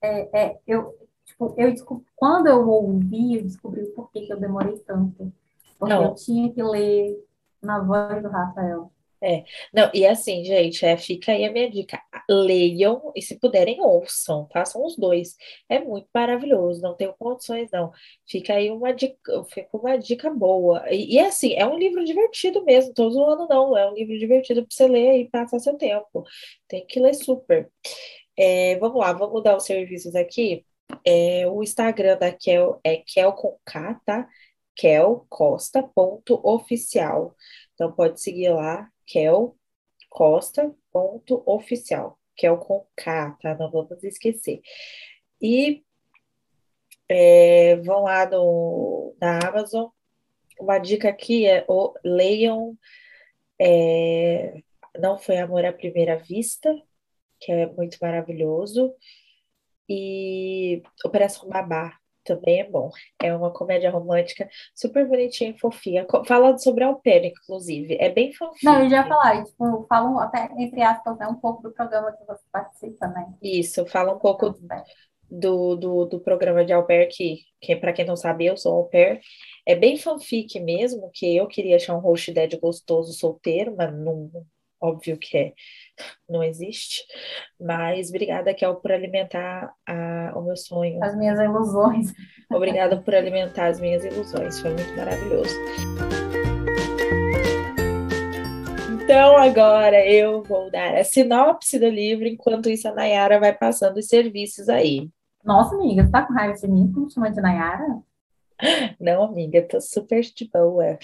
[0.03, 4.41] É, é, eu, tipo, eu descobri, quando eu ouvi, eu descobri por que, que eu
[4.41, 5.33] demorei tanto.
[5.79, 6.05] Porque não.
[6.05, 7.17] eu tinha que ler
[7.63, 8.91] na voz do Rafael.
[9.21, 12.03] É, não, e assim, gente, é, fica aí a minha dica.
[12.33, 15.37] Leiam e, se puderem, ouçam, façam os dois.
[15.69, 17.93] É muito maravilhoso, não tenho condições, não.
[18.27, 20.85] Fica aí uma dica, fica uma dica boa.
[20.91, 24.67] E, e assim, é um livro divertido mesmo, todo ano não, é um livro divertido
[24.67, 26.25] para você ler e passar seu tempo.
[26.69, 27.71] Tem que ler super.
[28.37, 30.65] É, vamos lá, vamos dar os serviços aqui.
[31.05, 34.29] É, o Instagram da Kel é Kel com K, tá?
[34.75, 37.35] kelcosta.oficial.
[37.75, 39.57] Então pode seguir lá, Kel
[40.13, 43.55] Costa ponto oficial, Kel com K, tá?
[43.57, 44.61] Não vamos esquecer.
[45.41, 45.85] E
[47.09, 49.89] é, vão lá no, na Amazon.
[50.61, 52.77] Uma dica aqui é o, leiam
[53.61, 54.63] É,
[54.99, 56.75] não foi Amor à Primeira Vista,
[57.41, 58.95] que é muito maravilhoso.
[59.89, 62.91] E Operação Babá também é bom.
[63.21, 66.07] É uma comédia romântica super bonitinha e fofinha.
[66.27, 67.97] Fala sobre Au Pair, inclusive.
[68.01, 68.73] É bem fofinha.
[68.73, 72.13] Não, eu já ia falar, tipo, falam até, entre aspas, é um pouco do programa
[72.13, 73.33] que você participa, né?
[73.43, 74.55] Isso, fala um pouco
[75.31, 78.75] do, do, do programa de Au Pair, que, que para quem não sabe, eu sou
[78.75, 79.21] Au Pair.
[79.67, 84.31] É bem fanfic mesmo, que eu queria achar um host dead gostoso solteiro, mas não,
[84.83, 85.53] óbvio que é,
[86.29, 87.05] não existe.
[87.61, 91.03] Mas obrigada, Kel, por alimentar a, o meu sonho.
[91.03, 92.13] As minhas ilusões.
[92.51, 94.61] Obrigada por alimentar as minhas ilusões.
[94.61, 95.55] Foi muito maravilhoso.
[99.03, 103.97] Então, agora eu vou dar a sinopse do livro, enquanto isso a Nayara vai passando
[103.97, 105.09] os serviços aí.
[105.45, 106.93] Nossa, amiga, você tá com raiva de mim?
[106.93, 108.03] Como chama de Nayara?
[109.01, 110.99] Não, amiga, tô super de boa.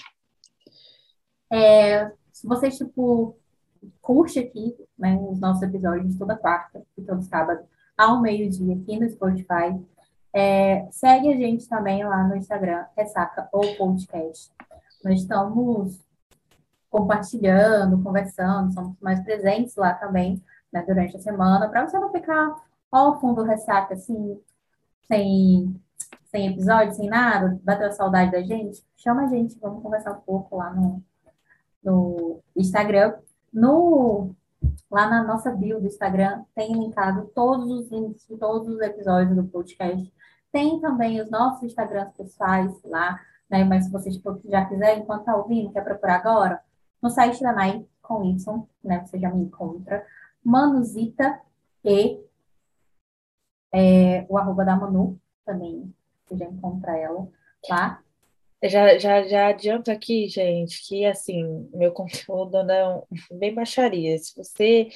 [1.51, 3.37] É, se você, tipo,
[4.09, 7.63] curte aqui né, os nossos episódios toda quarta e todo sábado
[7.95, 9.79] ao meio-dia aqui no Spotify.
[10.33, 14.51] É, segue a gente também lá no Instagram, Ressaca ou Podcast.
[15.03, 15.99] Nós estamos
[16.89, 20.41] compartilhando, conversando, somos mais presentes lá também
[20.73, 22.55] né, durante a semana, para você não ficar
[22.91, 24.41] ao fundo ressaca, assim,
[25.07, 25.79] sem,
[26.31, 30.21] sem episódio, sem nada, bateu a saudade da gente, chama a gente, vamos conversar um
[30.21, 30.99] pouco lá no,
[31.83, 33.13] no Instagram.
[33.53, 34.35] No,
[34.89, 39.35] lá na nossa bio do Instagram tem linkado todos os links de todos os episódios
[39.35, 40.13] do podcast.
[40.51, 43.19] Tem também os nossos Instagrams pessoais lá,
[43.49, 43.63] né?
[43.63, 46.61] Mas se você tipo, já quiser, enquanto tá ouvindo, quer procurar agora,
[47.01, 49.05] no site da Nai com Y, né?
[49.05, 50.05] Você já me encontra.
[50.43, 51.39] Manuzita
[51.83, 52.19] e
[53.71, 55.93] é, o arroba da Manu também,
[56.25, 57.27] você já encontra ela
[57.69, 58.01] lá.
[58.61, 64.17] Já, já, já adianto aqui, gente, que assim, meu conteúdo não bem baixaria.
[64.17, 64.89] Se você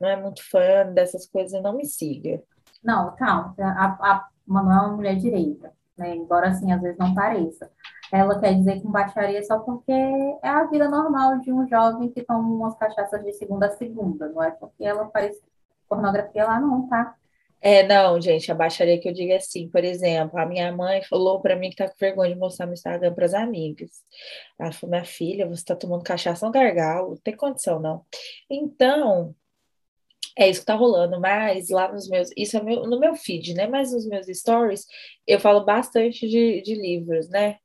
[0.00, 2.42] não é muito fã dessas coisas, não me siga.
[2.82, 3.54] Não, calma.
[3.58, 6.14] A, a Manuela é uma mulher direita, né?
[6.14, 7.70] Embora assim, às vezes não pareça.
[8.10, 12.22] Ela quer dizer com baixaria só porque é a vida normal de um jovem que
[12.22, 15.36] toma umas cachaças de segunda a segunda, não é porque ela faz
[15.88, 17.14] pornografia lá, não, tá?
[17.60, 21.02] É, não, gente, a baixaria que eu digo é assim, por exemplo, a minha mãe
[21.02, 23.90] falou para mim que tá com vergonha de mostrar meu Instagram para as amigas.
[24.58, 28.04] Ela falou, minha filha, você tá tomando cachaça no gargalo, não tem condição, não.
[28.48, 29.34] Então,
[30.38, 33.54] é isso que tá rolando, mas lá nos meus, isso é meu, no meu feed,
[33.54, 33.66] né?
[33.66, 34.86] Mas nos meus stories,
[35.26, 37.58] eu falo bastante de, de livros, né?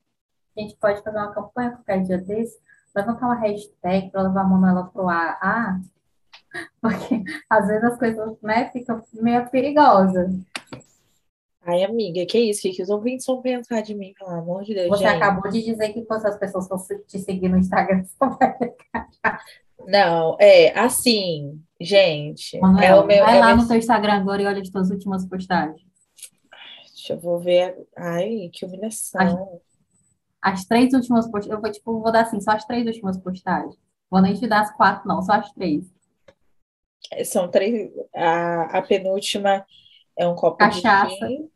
[0.58, 2.60] A gente pode fazer uma campanha qualquer dia desse,
[2.96, 5.38] levantar uma hashtag para levar a Manuela pro ar.
[5.40, 5.80] Ah,
[6.82, 10.32] porque às vezes as coisas, né, ficam meio perigosas.
[11.66, 12.60] Ai, amiga, que isso?
[12.60, 15.16] O que, que os ouvintes vão pensar de mim, pelo amor de Deus, Você gente?
[15.16, 16.78] acabou de dizer que quando as pessoas vão
[17.08, 18.04] te seguir no Instagram.
[19.88, 22.60] Não, é assim, gente.
[22.60, 24.70] Manuel, é o meu, vai é lá meu- no teu Instagram agora e olha as
[24.70, 25.82] tuas últimas postagens.
[26.94, 27.76] Deixa eu vou ver.
[27.98, 29.62] Ai, que humilhação.
[30.42, 33.76] As três últimas postagens, eu vou, tipo, vou dar assim, só as três últimas postagens.
[34.10, 35.86] Vou nem te dar as quatro, não, só as três.
[37.26, 37.92] São três.
[38.16, 39.66] A, a penúltima
[40.18, 41.10] é um copo Cachaça.
[41.10, 41.50] de gin.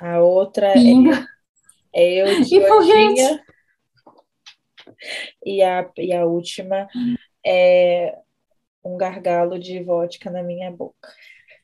[0.00, 1.26] A outra é, Pinga.
[1.94, 2.56] é eu de
[5.44, 5.56] E.
[5.58, 6.88] E a, e a última
[7.44, 8.16] é
[8.84, 11.08] um gargalo de vodka na minha boca.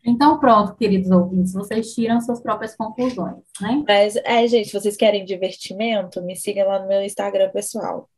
[0.04, 3.84] Então, pronto, queridos ouvintes, vocês tiram suas próprias conclusões, né?
[3.86, 8.08] Mas, é, gente, se vocês querem divertimento, me sigam lá no meu Instagram pessoal,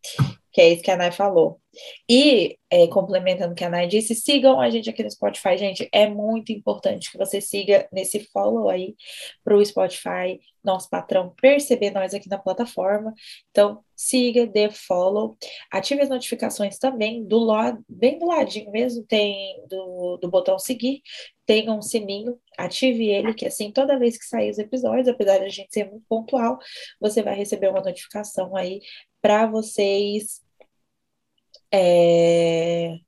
[0.54, 1.60] que é isso que a Nay falou.
[2.08, 5.88] E, é, complementando o que a Nay disse, sigam a gente aqui no Spotify, gente.
[5.92, 8.94] É muito importante que você siga nesse follow aí
[9.42, 13.12] para o Spotify, nosso patrão, perceber nós aqui na plataforma.
[13.50, 15.36] Então, siga, dê follow,
[15.72, 21.02] ative as notificações também, do lado, bem do ladinho mesmo, tem do, do botão seguir,
[21.44, 25.44] tem um sininho, ative ele, que assim, toda vez que sair os episódios, apesar de
[25.46, 26.58] a gente ser muito pontual,
[27.00, 28.80] você vai receber uma notificação aí
[29.24, 30.42] para vocês.
[31.72, 32.98] É,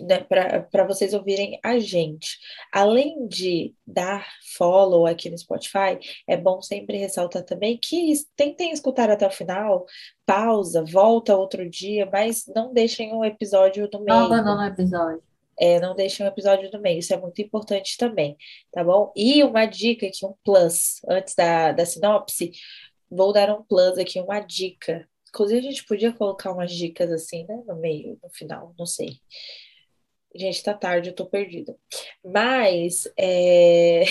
[0.00, 2.36] né, para vocês ouvirem a gente.
[2.72, 4.26] Além de dar
[4.56, 9.86] follow aqui no Spotify, é bom sempre ressaltar também que tentem escutar até o final,
[10.26, 14.18] pausa, volta outro dia, mas não deixem um episódio no meio.
[14.18, 15.22] Não abandona o episódio.
[15.60, 18.36] É, não deixem um episódio no meio, isso é muito importante também,
[18.70, 19.12] tá bom?
[19.16, 22.52] E uma dica aqui, um plus, antes da, da sinopse,
[23.10, 25.08] vou dar um plus aqui, uma dica.
[25.28, 29.20] Inclusive, a gente podia colocar umas dicas assim, né, no meio, no final, não sei.
[30.34, 31.76] Gente, tá tarde, eu tô perdida.
[32.24, 34.04] Mas é...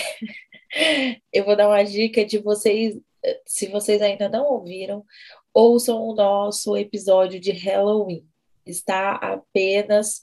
[1.32, 2.98] eu vou dar uma dica de vocês,
[3.46, 5.04] se vocês ainda não ouviram,
[5.52, 8.26] ouçam o nosso episódio de Halloween.
[8.66, 10.22] Está apenas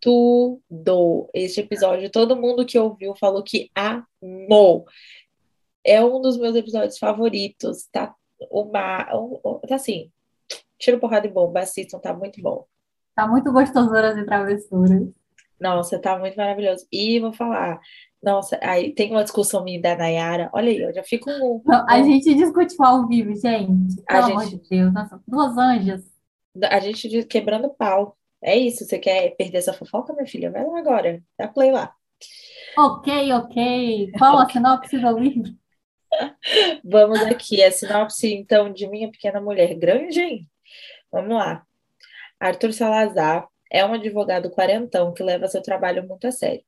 [0.00, 1.28] tudo.
[1.34, 4.86] Este episódio, todo mundo que ouviu falou que amou.
[5.84, 7.86] É um dos meus episódios favoritos.
[7.92, 8.14] Tá
[8.50, 10.10] uma, um, tá assim,
[10.78, 12.66] tiro porrada de bomba, assistam, tá muito bom.
[13.14, 15.08] Tá muito gostosuras e travessuras.
[15.60, 16.86] Nossa, tá muito maravilhoso.
[16.90, 17.78] E vou falar,
[18.22, 20.50] nossa, aí tem uma discussão minha da Nayara.
[20.52, 21.30] Olha aí, eu já fico.
[21.30, 23.96] Um, Não, a gente discute ao vivo, gente.
[24.02, 24.92] Pelo a amor gente, de Deus.
[24.92, 26.02] Nossa, duas anjas.
[26.70, 28.16] A gente quebrando pau.
[28.42, 30.50] É isso, você quer perder essa fofoca, minha filha?
[30.50, 31.92] Vai lá agora, dá play lá.
[32.78, 34.12] Ok, ok.
[34.16, 35.59] Qual a sinopse do livro?
[36.84, 39.74] Vamos aqui, a sinopse, então, de Minha Pequena Mulher.
[39.74, 40.50] Grande, hein?
[41.10, 41.64] Vamos lá.
[42.38, 46.64] Arthur Salazar é um advogado quarentão que leva seu trabalho muito a sério.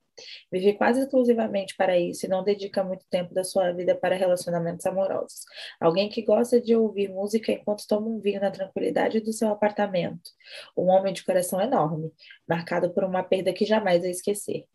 [0.51, 4.85] Vive quase exclusivamente para isso e não dedica muito tempo da sua vida para relacionamentos
[4.85, 5.45] amorosos.
[5.81, 10.31] Alguém que gosta de ouvir música enquanto toma um vinho na tranquilidade do seu apartamento.
[10.77, 12.13] Um homem de coração enorme,
[12.47, 14.67] marcado por uma perda que jamais vai esquecer.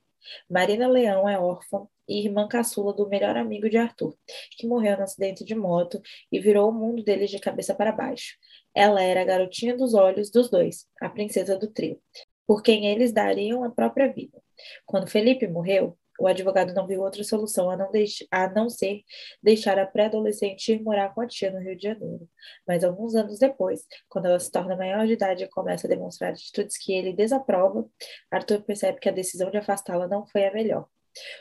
[0.50, 4.16] Marina Leão é órfã e irmã caçula do melhor amigo de Arthur,
[4.52, 6.02] que morreu no acidente de moto
[6.32, 8.36] e virou o mundo deles de cabeça para baixo.
[8.74, 12.00] Ela era a garotinha dos olhos dos dois, a princesa do trio,
[12.46, 14.42] por quem eles dariam a própria vida.
[14.86, 17.92] Quando Felipe morreu, o advogado não viu outra solução a não,
[18.32, 19.04] a não ser
[19.42, 22.28] deixar a pré-adolescente ir morar com a tia no Rio de Janeiro.
[22.68, 26.32] Mas alguns anos depois, quando ela se torna maior de idade e começa a demonstrar
[26.32, 27.86] atitudes que ele desaprova,
[28.32, 30.88] Arthur percebe que a decisão de afastá-la não foi a melhor.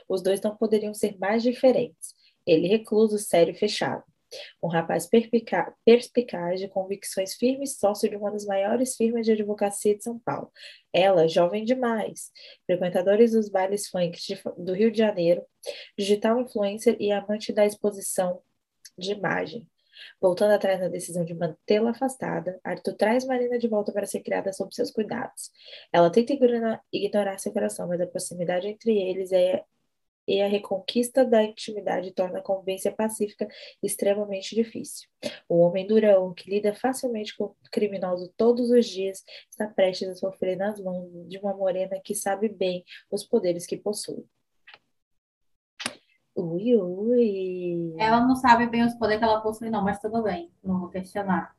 [0.09, 2.15] Os dois não poderiam ser mais diferentes.
[2.47, 4.05] Ele recluso, sério e fechado.
[4.63, 10.03] Um rapaz perspicaz de convicções firmes, sócio de uma das maiores firmas de advocacia de
[10.03, 10.51] São Paulo.
[10.93, 12.31] Ela, jovem demais,
[12.67, 14.19] frequentadores dos bailes funk
[14.57, 15.43] do Rio de Janeiro,
[15.97, 18.43] digital influencer e amante da exposição
[18.99, 19.67] de imagem.
[20.21, 24.53] Voltando atrás na decisão de mantê-la afastada, Arthur traz Marina de volta para ser criada
[24.53, 25.51] sob seus cuidados.
[25.93, 26.35] Ela tenta
[26.93, 29.65] ignorar seu coração, mas a proximidade entre eles é
[30.27, 33.47] e a reconquista da intimidade torna a convivência pacífica
[33.83, 35.09] extremamente difícil.
[35.49, 40.15] O homem durão, que lida facilmente com o criminoso todos os dias, está prestes a
[40.15, 44.25] sofrer nas mãos de uma morena que sabe bem os poderes que possui.
[46.35, 47.95] Ui, ui.
[47.99, 50.91] Ela não sabe bem os poderes que ela possui, não, mas tudo bem, não vou
[50.91, 51.57] questionar.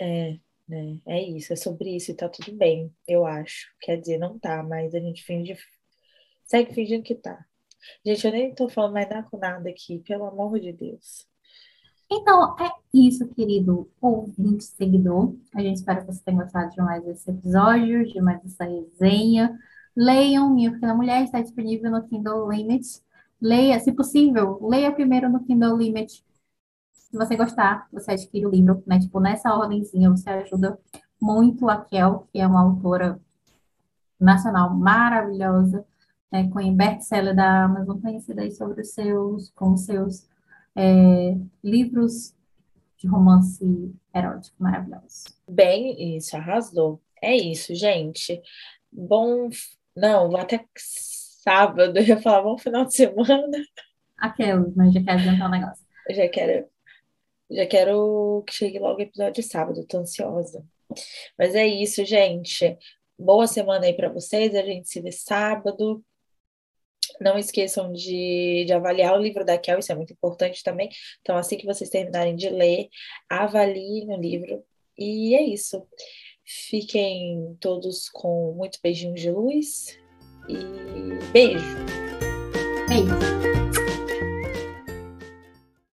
[0.00, 0.38] É,
[0.68, 0.98] né?
[1.06, 3.72] É isso, é sobre isso e tá tudo bem, eu acho.
[3.80, 5.56] Quer dizer, não tá, mas a gente finge,
[6.44, 7.44] segue fingindo que tá.
[8.04, 11.26] Gente, eu nem tô falando mais nada com nada aqui, pelo amor de Deus.
[12.10, 15.34] Então, é isso, querido ouvinte, seguidor.
[15.54, 19.58] A gente espera que você tenha gostado de mais esse episódio, de mais essa resenha.
[19.96, 23.02] Leiam Minha Pequena Mulher, está disponível no Kindle Limit.
[23.40, 26.24] Leia, se possível, leia primeiro no Kindle Limit.
[26.92, 28.98] Se você gostar, você adquire o livro, né?
[28.98, 30.78] Tipo, nessa ordemzinha, você ajuda
[31.20, 33.20] muito a Kel, que é uma autora
[34.20, 35.84] nacional maravilhosa
[36.32, 40.26] é, com best-seller da Amazon, conhecida aí sobre os seus, com os seus
[40.74, 42.34] é, livros
[42.96, 45.24] de romance erótico maravilhosos.
[45.46, 47.00] Bem, isso, arrasou.
[47.20, 48.40] É isso, gente.
[48.90, 49.50] Bom,
[49.94, 53.58] não, até sábado, eu ia falar bom final de semana.
[54.16, 55.84] Aqueles, mas já quero adiantar um negócio.
[56.08, 56.66] Eu já quero,
[57.50, 60.64] já quero que chegue logo o episódio de sábado, tô ansiosa.
[61.38, 62.78] Mas é isso, gente.
[63.18, 64.54] Boa semana aí para vocês.
[64.54, 66.02] A gente se vê sábado.
[67.22, 70.88] Não esqueçam de, de avaliar o livro da Kel, isso é muito importante também.
[71.20, 72.88] Então, assim que vocês terminarem de ler,
[73.28, 74.64] avaliem o livro.
[74.98, 75.86] E é isso.
[76.44, 79.98] Fiquem todos com muitos beijinhos de luz
[80.48, 81.76] e beijo.
[82.88, 83.81] Beijo.